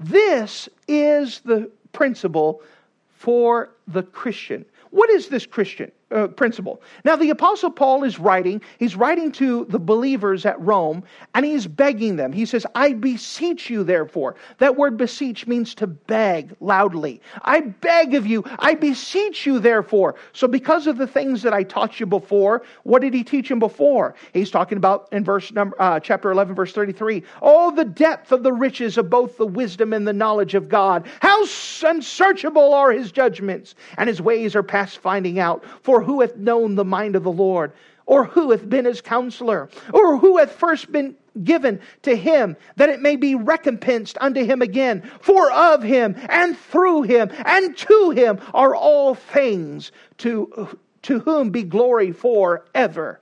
[0.00, 2.62] This is the principle
[3.08, 4.64] for the Christian.
[4.90, 5.90] What is this Christian?
[6.10, 6.80] Uh, principle.
[7.04, 11.02] Now, the Apostle Paul is writing, he's writing to the believers at Rome,
[11.34, 12.32] and he's begging them.
[12.32, 14.34] He says, I beseech you, therefore.
[14.56, 17.20] That word beseech means to beg loudly.
[17.42, 20.14] I beg of you, I beseech you, therefore.
[20.32, 23.58] So, because of the things that I taught you before, what did he teach him
[23.58, 24.14] before?
[24.32, 27.22] He's talking about in verse number, uh, chapter 11, verse 33.
[27.42, 31.06] Oh, the depth of the riches of both the wisdom and the knowledge of God.
[31.20, 31.44] How
[31.82, 35.62] unsearchable are his judgments, and his ways are past finding out.
[35.82, 37.72] For or who hath known the mind of the Lord?
[38.06, 39.68] Or who hath been his counselor?
[39.92, 44.62] Or who hath first been given to him that it may be recompensed unto him
[44.62, 45.02] again?
[45.20, 51.50] For of him and through him and to him are all things, to, to whom
[51.50, 53.20] be glory for ever.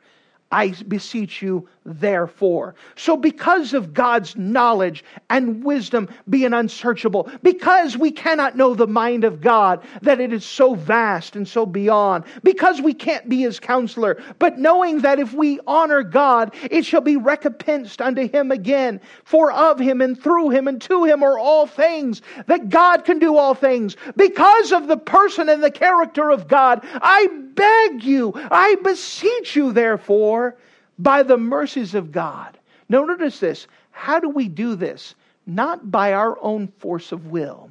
[0.53, 2.75] I beseech you, therefore.
[2.97, 9.25] So, because of God's knowledge and wisdom being unsearchable, because we cannot know the mind
[9.25, 13.61] of God, that it is so vast and so beyond, because we can't be his
[13.61, 19.01] counselor, but knowing that if we honor God, it shall be recompensed unto him again,
[19.25, 23.19] for of him and through him and to him are all things, that God can
[23.19, 23.97] do all things.
[24.17, 29.73] Because of the person and the character of God, I beg you, I beseech you,
[29.73, 30.57] therefore,
[30.99, 32.59] by the mercies of God.
[32.89, 33.67] Now, notice this.
[33.91, 35.15] How do we do this?
[35.47, 37.71] Not by our own force of will,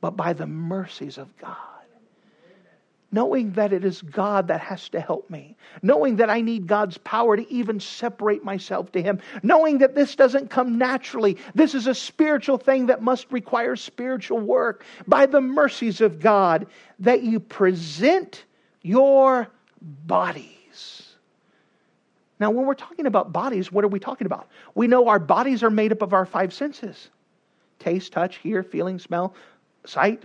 [0.00, 1.56] but by the mercies of God.
[3.14, 5.54] Knowing that it is God that has to help me.
[5.82, 9.20] Knowing that I need God's power to even separate myself to Him.
[9.42, 11.36] Knowing that this doesn't come naturally.
[11.54, 14.84] This is a spiritual thing that must require spiritual work.
[15.06, 16.66] By the mercies of God,
[17.00, 18.44] that you present
[18.80, 19.48] your
[19.82, 20.61] body
[22.42, 24.48] now, when we're talking about bodies, what are we talking about?
[24.74, 27.08] We know our bodies are made up of our five senses
[27.78, 29.36] taste, touch, hear, feeling, smell,
[29.86, 30.24] sight.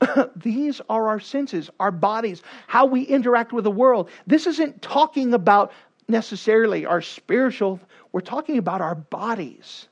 [0.36, 4.10] These are our senses, our bodies, how we interact with the world.
[4.26, 5.70] This isn't talking about
[6.08, 7.78] necessarily our spiritual,
[8.10, 9.86] we're talking about our bodies.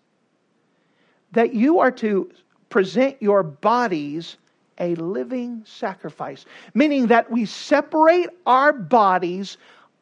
[1.30, 2.32] That you are to
[2.68, 4.38] present your bodies
[4.78, 9.56] a living sacrifice, meaning that we separate our bodies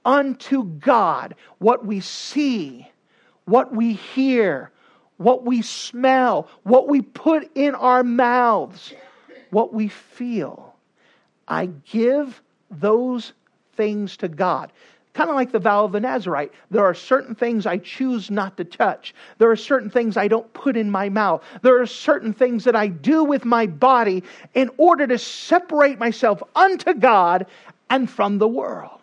[0.05, 2.89] unto God what we see,
[3.45, 4.71] what we hear,
[5.17, 8.95] what we smell, what we put in our mouths,
[9.51, 10.75] what we feel.
[11.47, 12.41] I give
[12.71, 13.33] those
[13.77, 14.73] things to God.
[15.13, 16.53] Kind of like the vow of the Nazarite.
[16.71, 19.13] There are certain things I choose not to touch.
[19.39, 21.43] There are certain things I don't put in my mouth.
[21.63, 24.23] There are certain things that I do with my body
[24.55, 27.47] in order to separate myself unto God
[27.91, 29.00] and from the world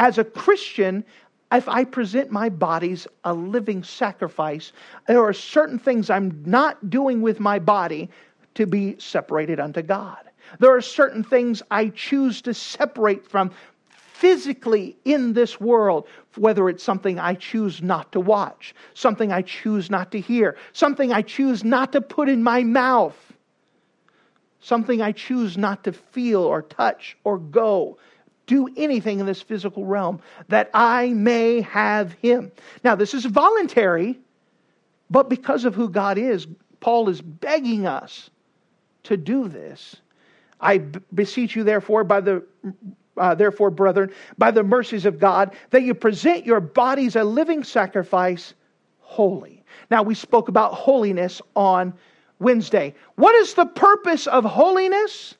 [0.00, 1.04] as a Christian,
[1.52, 4.72] if I present my bodies a living sacrifice,
[5.06, 8.08] there are certain things I'm not doing with my body
[8.54, 10.16] to be separated unto God.
[10.58, 13.50] There are certain things I choose to separate from
[13.90, 19.90] physically in this world, whether it's something I choose not to watch, something I choose
[19.90, 23.34] not to hear, something I choose not to put in my mouth,
[24.60, 27.98] something I choose not to feel or touch or go
[28.50, 32.50] do anything in this physical realm that I may have him.
[32.82, 34.18] Now, this is voluntary,
[35.08, 36.48] but because of who God is,
[36.80, 38.28] Paul is begging us
[39.04, 39.96] to do this.
[40.60, 40.78] I
[41.14, 42.44] beseech you, therefore, by the
[43.16, 47.62] uh, therefore, brethren, by the mercies of God, that you present your bodies a living
[47.62, 48.54] sacrifice,
[48.98, 49.62] holy.
[49.90, 51.92] Now, we spoke about holiness on
[52.40, 52.94] Wednesday.
[53.14, 55.34] What is the purpose of holiness?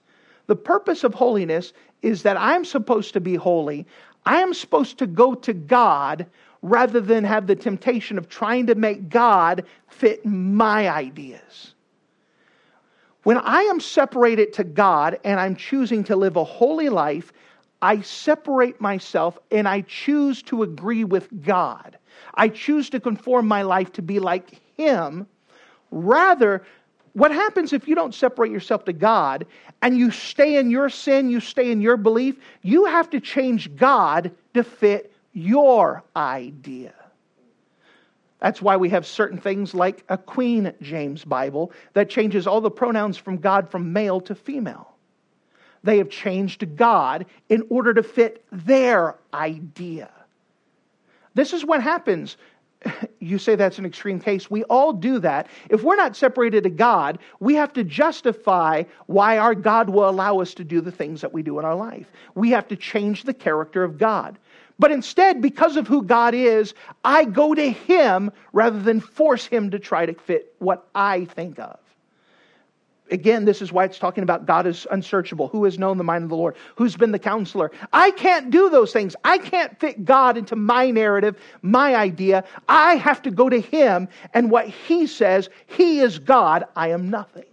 [0.46, 1.72] The purpose of holiness
[2.02, 3.86] is that I'm supposed to be holy.
[4.26, 6.26] I am supposed to go to God
[6.62, 11.74] rather than have the temptation of trying to make God fit my ideas.
[13.22, 17.32] When I am separated to God and I'm choosing to live a holy life,
[17.82, 21.98] I separate myself and I choose to agree with God.
[22.34, 25.26] I choose to conform my life to be like Him
[25.90, 26.62] rather
[27.12, 29.46] what happens if you don't separate yourself to God
[29.82, 32.36] and you stay in your sin, you stay in your belief?
[32.62, 36.94] You have to change God to fit your idea.
[38.40, 42.70] That's why we have certain things like a Queen James Bible that changes all the
[42.70, 44.94] pronouns from God from male to female.
[45.82, 50.10] They have changed God in order to fit their idea.
[51.34, 52.36] This is what happens
[53.20, 54.50] you say that's an extreme case.
[54.50, 55.48] We all do that.
[55.68, 60.40] If we're not separated to God, we have to justify why our God will allow
[60.40, 62.10] us to do the things that we do in our life.
[62.34, 64.38] We have to change the character of God.
[64.78, 66.72] But instead, because of who God is,
[67.04, 71.58] I go to Him rather than force Him to try to fit what I think
[71.58, 71.78] of.
[73.10, 75.48] Again, this is why it's talking about God is unsearchable.
[75.48, 76.56] Who has known the mind of the Lord?
[76.76, 77.72] Who's been the counselor?
[77.92, 79.16] I can't do those things.
[79.24, 82.44] I can't fit God into my narrative, my idea.
[82.68, 85.50] I have to go to Him and what He says.
[85.66, 86.64] He is God.
[86.76, 87.44] I am nothing.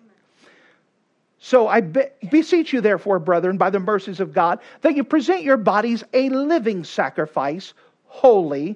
[1.39, 5.43] So I be- beseech you, therefore, brethren, by the mercies of God, that you present
[5.43, 7.74] your bodies a living sacrifice,
[8.05, 8.76] holy,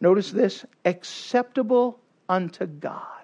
[0.00, 1.98] notice this, acceptable
[2.28, 3.15] unto God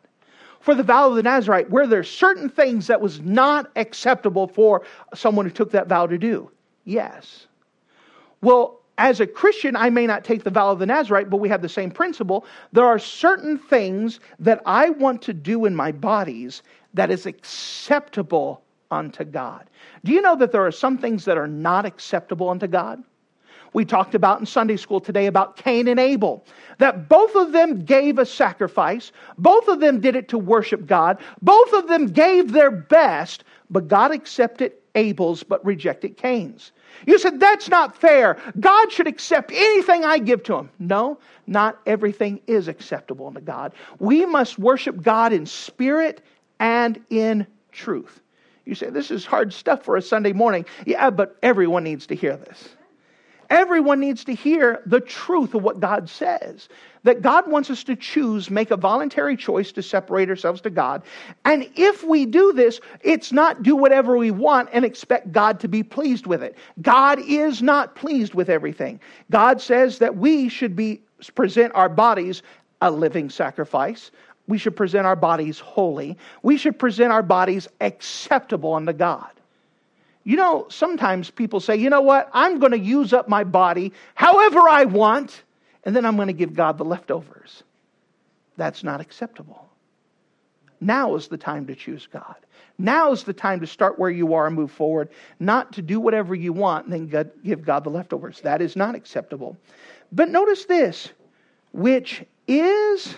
[0.63, 4.83] for the vow of the Nazarite, where there's certain things that was not acceptable for
[5.13, 6.51] someone who took that vow to do?
[6.85, 7.47] Yes.
[8.41, 11.49] Well, as a Christian, I may not take the vow of the Nazarite, but we
[11.49, 12.47] have the same principle.
[12.73, 16.63] There are certain things that I want to do in my bodies
[16.95, 19.69] that is acceptable unto God.
[20.05, 23.03] Do you know that there are some things that are not acceptable unto God?
[23.73, 26.45] We talked about in Sunday school today about Cain and Abel.
[26.79, 31.19] That both of them gave a sacrifice, both of them did it to worship God,
[31.41, 36.73] both of them gave their best, but God accepted Abel's but rejected Cain's.
[37.07, 38.37] You said, that's not fair.
[38.61, 40.71] God should accept anything I give to him.
[40.79, 43.73] No, not everything is acceptable to God.
[43.99, 46.21] We must worship God in spirit
[46.61, 48.21] and in truth.
[48.67, 50.67] You say, this is hard stuff for a Sunday morning.
[50.87, 52.77] Yeah, but everyone needs to hear this.
[53.53, 56.71] Everyone needs to hear the truth of what God says.
[57.03, 61.03] That God wants us to choose, make a voluntary choice to separate ourselves to God.
[61.45, 65.69] And if we do this, it's not do whatever we want and expect God to
[65.69, 66.57] be pleased with it.
[66.81, 68.99] God is not pleased with everything.
[69.31, 71.03] God says that we should be
[71.35, 72.43] present our bodies
[72.81, 74.11] a living sacrifice.
[74.49, 76.17] We should present our bodies holy.
[76.43, 79.31] We should present our bodies acceptable unto God.
[80.25, 83.93] You know, sometimes people say, you know what, I'm going to use up my body
[84.15, 85.43] however I want,
[85.85, 87.65] and then I'm going to give God the leftovers.
[88.57, 89.69] That's not acceptable.
[90.81, 92.37] Now is the time to choose God.
[92.79, 96.01] Now is the time to start where you are and move forward, not to do
[96.01, 98.41] whatever you want and then give God the leftovers.
[98.41, 99.57] That is not acceptable.
[100.11, 101.09] But notice this,
[101.73, 103.17] which is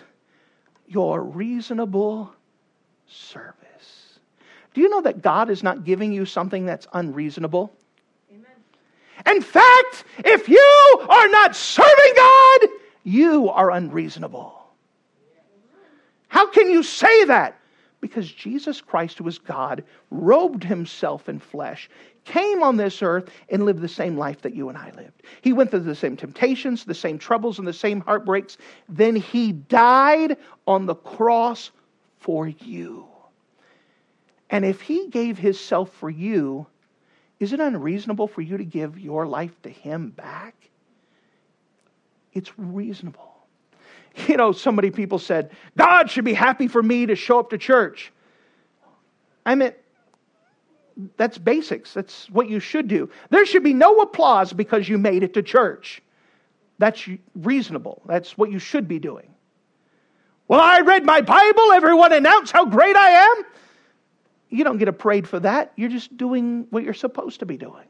[0.87, 2.33] your reasonable
[3.09, 3.64] service.
[4.75, 7.72] Do you know that God is not giving you something that's unreasonable?
[8.31, 9.37] Amen.
[9.37, 12.61] In fact, if you are not serving God,
[13.05, 14.61] you are unreasonable.
[16.29, 17.61] How can you say that?
[18.01, 21.89] Because Jesus Christ, who is God, robed himself in flesh,
[22.25, 25.22] came on this earth, and lived the same life that you and I lived.
[25.43, 28.59] He went through the same temptations, the same troubles, and the same heartbreaks.
[28.89, 31.70] Then he died on the cross
[32.18, 33.07] for you.
[34.51, 36.67] And if he gave himself for you,
[37.41, 40.55] is it unreasonable for you to give your life to him back?
[42.33, 43.31] It's reasonable.
[44.29, 47.51] You know, so many people said, God should be happy for me to show up
[47.51, 48.13] to church.
[49.45, 49.73] I mean,
[51.17, 51.93] that's basics.
[51.93, 53.11] That's what you should do.
[53.31, 56.01] There should be no applause because you made it to church.
[56.79, 58.03] That's reasonable.
[58.07, 59.35] That's what you should be doing.
[60.47, 61.73] Well, I read my Bible.
[61.73, 63.45] Everyone announce how great I am.
[64.55, 65.73] You don't get a parade for that.
[65.75, 67.87] You're just doing what you're supposed to be doing.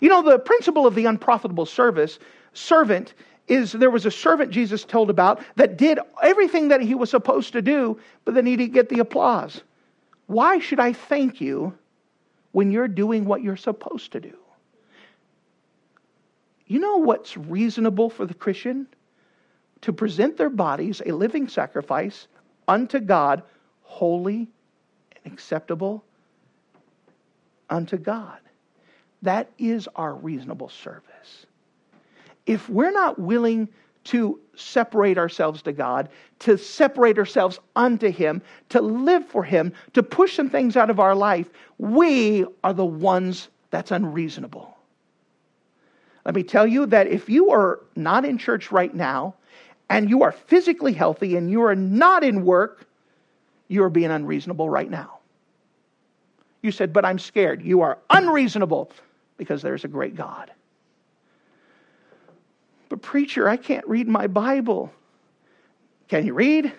[0.00, 2.18] You know, the principle of the unprofitable service,
[2.52, 3.14] servant,
[3.46, 7.52] is there was a servant Jesus told about that did everything that he was supposed
[7.52, 9.62] to do, but then he didn't get the applause.
[10.26, 11.78] Why should I thank you
[12.50, 14.36] when you're doing what you're supposed to do?
[16.66, 18.88] You know what's reasonable for the Christian?
[19.82, 22.26] To present their bodies a living sacrifice
[22.66, 23.44] unto God,
[23.82, 24.48] holy
[25.24, 26.04] acceptable
[27.70, 28.38] unto God.
[29.22, 31.46] That is our reasonable service.
[32.46, 33.68] If we're not willing
[34.04, 36.10] to separate ourselves to God,
[36.40, 41.00] to separate ourselves unto Him, to live for Him, to push some things out of
[41.00, 41.48] our life,
[41.78, 44.76] we are the ones that's unreasonable.
[46.26, 49.34] Let me tell you that if you are not in church right now,
[49.90, 52.86] and you are physically healthy, and you are not in work,
[53.68, 55.13] you are being unreasonable right now.
[56.64, 57.62] You said, But I'm scared.
[57.62, 58.90] You are unreasonable
[59.36, 60.50] because there's a great God.
[62.88, 64.90] But, preacher, I can't read my Bible.
[66.08, 66.72] Can you read?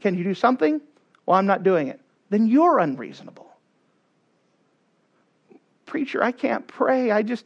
[0.00, 0.80] Can you do something?
[1.26, 2.00] Well, I'm not doing it.
[2.30, 3.50] Then you're unreasonable.
[5.84, 7.10] Preacher, I can't pray.
[7.10, 7.44] I just.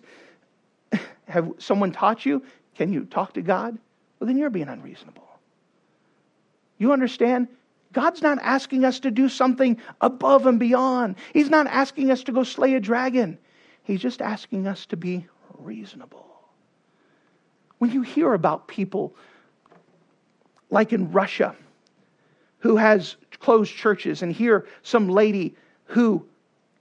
[1.27, 2.43] Have someone taught you?
[2.75, 3.79] Can you talk to God?
[4.21, 5.27] Well, then you're being unreasonable.
[6.77, 7.49] You understand?
[7.93, 11.17] God's not asking us to do something above and beyond.
[11.33, 13.39] He's not asking us to go slay a dragon.
[13.83, 15.27] He's just asking us to be
[15.59, 16.27] reasonable.
[17.79, 19.15] When you hear about people
[20.71, 21.57] like in Russia
[22.59, 26.27] who has closed churches and hear some lady who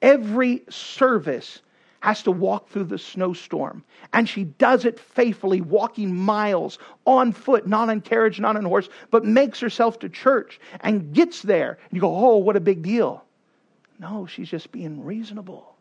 [0.02, 1.62] every service
[2.00, 3.84] has to walk through the snowstorm.
[4.14, 8.90] And she does it faithfully, walking miles on foot, not on carriage, not on horse,
[9.12, 11.80] but makes herself to church and gets there.
[11.90, 13.24] And you go, oh, what a big deal.
[14.00, 15.76] No, she's just being reasonable.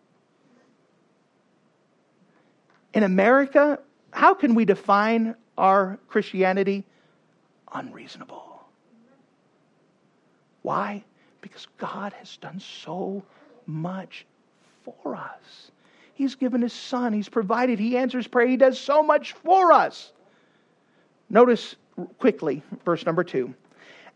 [2.95, 3.79] In America,
[4.11, 6.85] how can we define our Christianity?
[7.73, 8.65] Unreasonable.
[10.63, 11.05] Why?
[11.43, 13.23] Because God has done so
[13.67, 14.25] much
[14.85, 15.71] for us.
[16.17, 17.13] He's given His Son.
[17.13, 17.79] He's provided.
[17.79, 18.49] He answers prayer.
[18.49, 20.13] He does so much for us.
[21.29, 21.77] Notice
[22.19, 23.55] quickly, verse number two.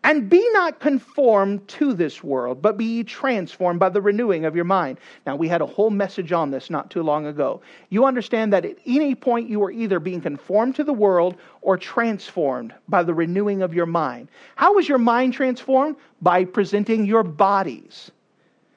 [0.02, 4.56] And be not conformed to this world, but be ye transformed by the renewing of
[4.56, 4.98] your mind.
[5.26, 7.60] Now, we had a whole message on this not too long ago.
[7.90, 11.76] You understand that at any point you are either being conformed to the world or
[11.76, 14.28] transformed by the renewing of your mind.
[14.56, 15.96] How is your mind transformed?
[16.22, 18.10] By presenting your bodies.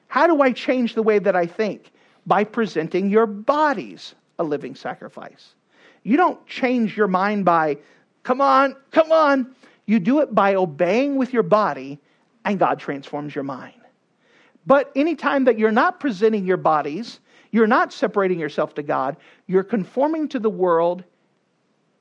[0.08, 1.90] How do I change the way that I think?
[2.26, 5.54] By presenting your bodies a living sacrifice.
[6.02, 7.78] You don't change your mind by,
[8.22, 9.54] come on, come on.
[9.86, 11.98] You do it by obeying with your body,
[12.44, 13.80] and God transforms your mind.
[14.66, 17.20] But anytime that you're not presenting your bodies,
[17.50, 19.16] you're not separating yourself to God,
[19.46, 21.04] you're conforming to the world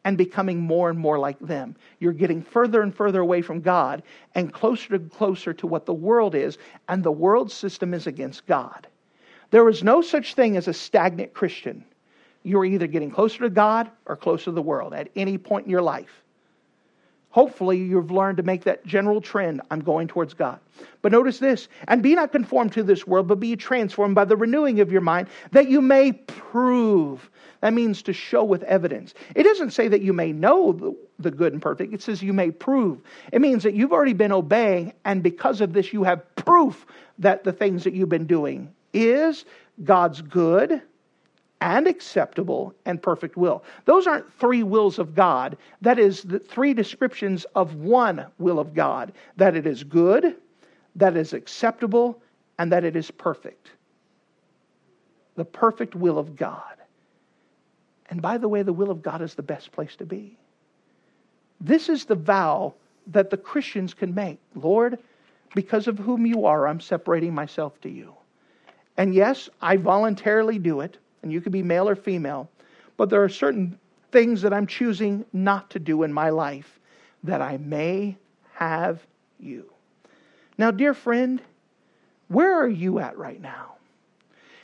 [0.06, 1.76] and becoming more and more like them.
[2.00, 4.04] You're getting further and further away from God
[4.36, 6.58] and closer and closer to what the world is,
[6.90, 8.88] and the world system is against God.
[9.54, 11.86] There is no such thing as a stagnant Christian.
[12.42, 15.70] You're either getting closer to God or closer to the world at any point in
[15.70, 16.24] your life.
[17.30, 20.60] Hopefully, you've learned to make that general trend I'm going towards God.
[21.04, 24.36] But notice this and be not conformed to this world, but be transformed by the
[24.36, 27.30] renewing of your mind, that you may prove.
[27.62, 29.14] That means to show with evidence.
[29.36, 32.34] It doesn't say that you may know the, the good and perfect, it says you
[32.34, 33.02] may prove.
[33.32, 36.88] It means that you've already been obeying, and because of this, you have proof
[37.20, 39.46] that the things that you've been doing is
[39.84, 40.82] God's good
[41.62, 43.64] and acceptable and perfect will.
[43.86, 45.58] Those aren't three wills of God.
[45.82, 50.36] That is the three descriptions of one will of God that it is good,
[50.96, 52.22] that it is acceptable,
[52.60, 53.72] and that it is perfect.
[55.36, 56.76] The perfect will of God.
[58.10, 60.38] And by the way, the will of God is the best place to be.
[61.62, 62.74] This is the vow
[63.08, 64.38] that the Christians can make.
[64.54, 65.00] Lord,
[65.56, 68.14] because of whom you are, I'm separating myself to you.
[68.98, 72.50] And yes, I voluntarily do it and you could be male or female,
[72.98, 73.80] but there are certain
[74.12, 76.80] things that I'm choosing not to do in my life
[77.24, 78.18] that I may
[78.54, 79.06] have
[79.40, 79.72] you.
[80.58, 81.42] Now, dear friend,
[82.28, 83.76] where are you at right now?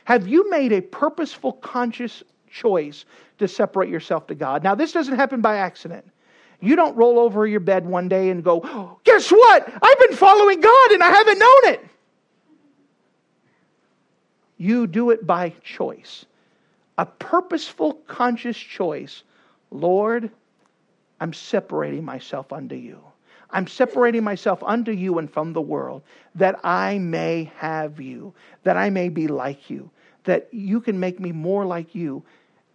[0.04, 3.04] Have you made a purposeful, conscious choice
[3.38, 4.62] to separate yourself to God?
[4.62, 6.08] Now, this doesn't happen by accident.
[6.60, 9.72] You don't roll over your bed one day and go, oh, Guess what?
[9.82, 11.84] I've been following God and I haven't known it.
[14.60, 16.26] You do it by choice
[16.98, 19.22] a purposeful, conscious choice
[19.70, 20.30] Lord,
[21.18, 23.00] I'm separating myself unto you.
[23.50, 26.02] I'm separating myself unto you and from the world
[26.34, 28.34] that I may have you,
[28.64, 29.90] that I may be like you,
[30.24, 32.22] that you can make me more like you.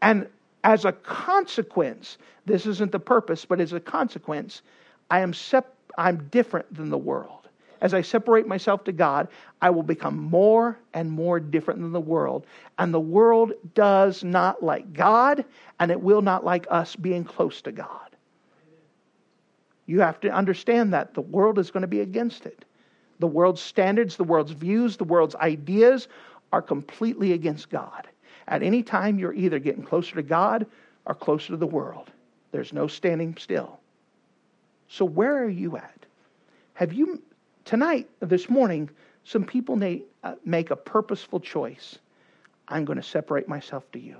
[0.01, 0.27] And
[0.63, 2.17] as a consequence,
[2.47, 4.63] this isn't the purpose, but as a consequence,
[5.11, 7.44] I am sep- I'm different than the world
[7.81, 9.27] as I separate myself to God,
[9.61, 12.45] I will become more and more different than the world.
[12.77, 15.45] And the world does not like God,
[15.79, 18.15] and it will not like us being close to God.
[19.85, 22.65] You have to understand that the world is going to be against it.
[23.19, 26.07] The world's standards, the world's views, the world's ideas
[26.51, 28.07] are completely against God.
[28.47, 30.65] At any time, you're either getting closer to God
[31.05, 32.11] or closer to the world.
[32.51, 33.79] There's no standing still.
[34.87, 36.05] So, where are you at?
[36.73, 37.21] Have you
[37.65, 38.91] Tonight, this morning,
[39.23, 41.97] some people may uh, make a purposeful choice.
[42.67, 44.17] I'm going to separate myself to you.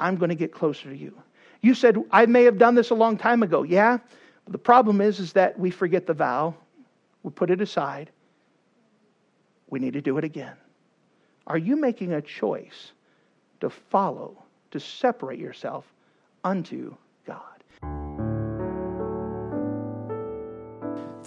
[0.00, 1.14] I'm going to get closer to you.
[1.60, 3.62] You said, I may have done this a long time ago.
[3.62, 3.98] Yeah,
[4.44, 6.54] but the problem is, is that we forget the vow,
[7.22, 8.10] we put it aside.
[9.68, 10.56] We need to do it again.
[11.46, 12.92] Are you making a choice
[13.60, 15.84] to follow, to separate yourself
[16.44, 16.94] unto
[17.26, 17.55] God?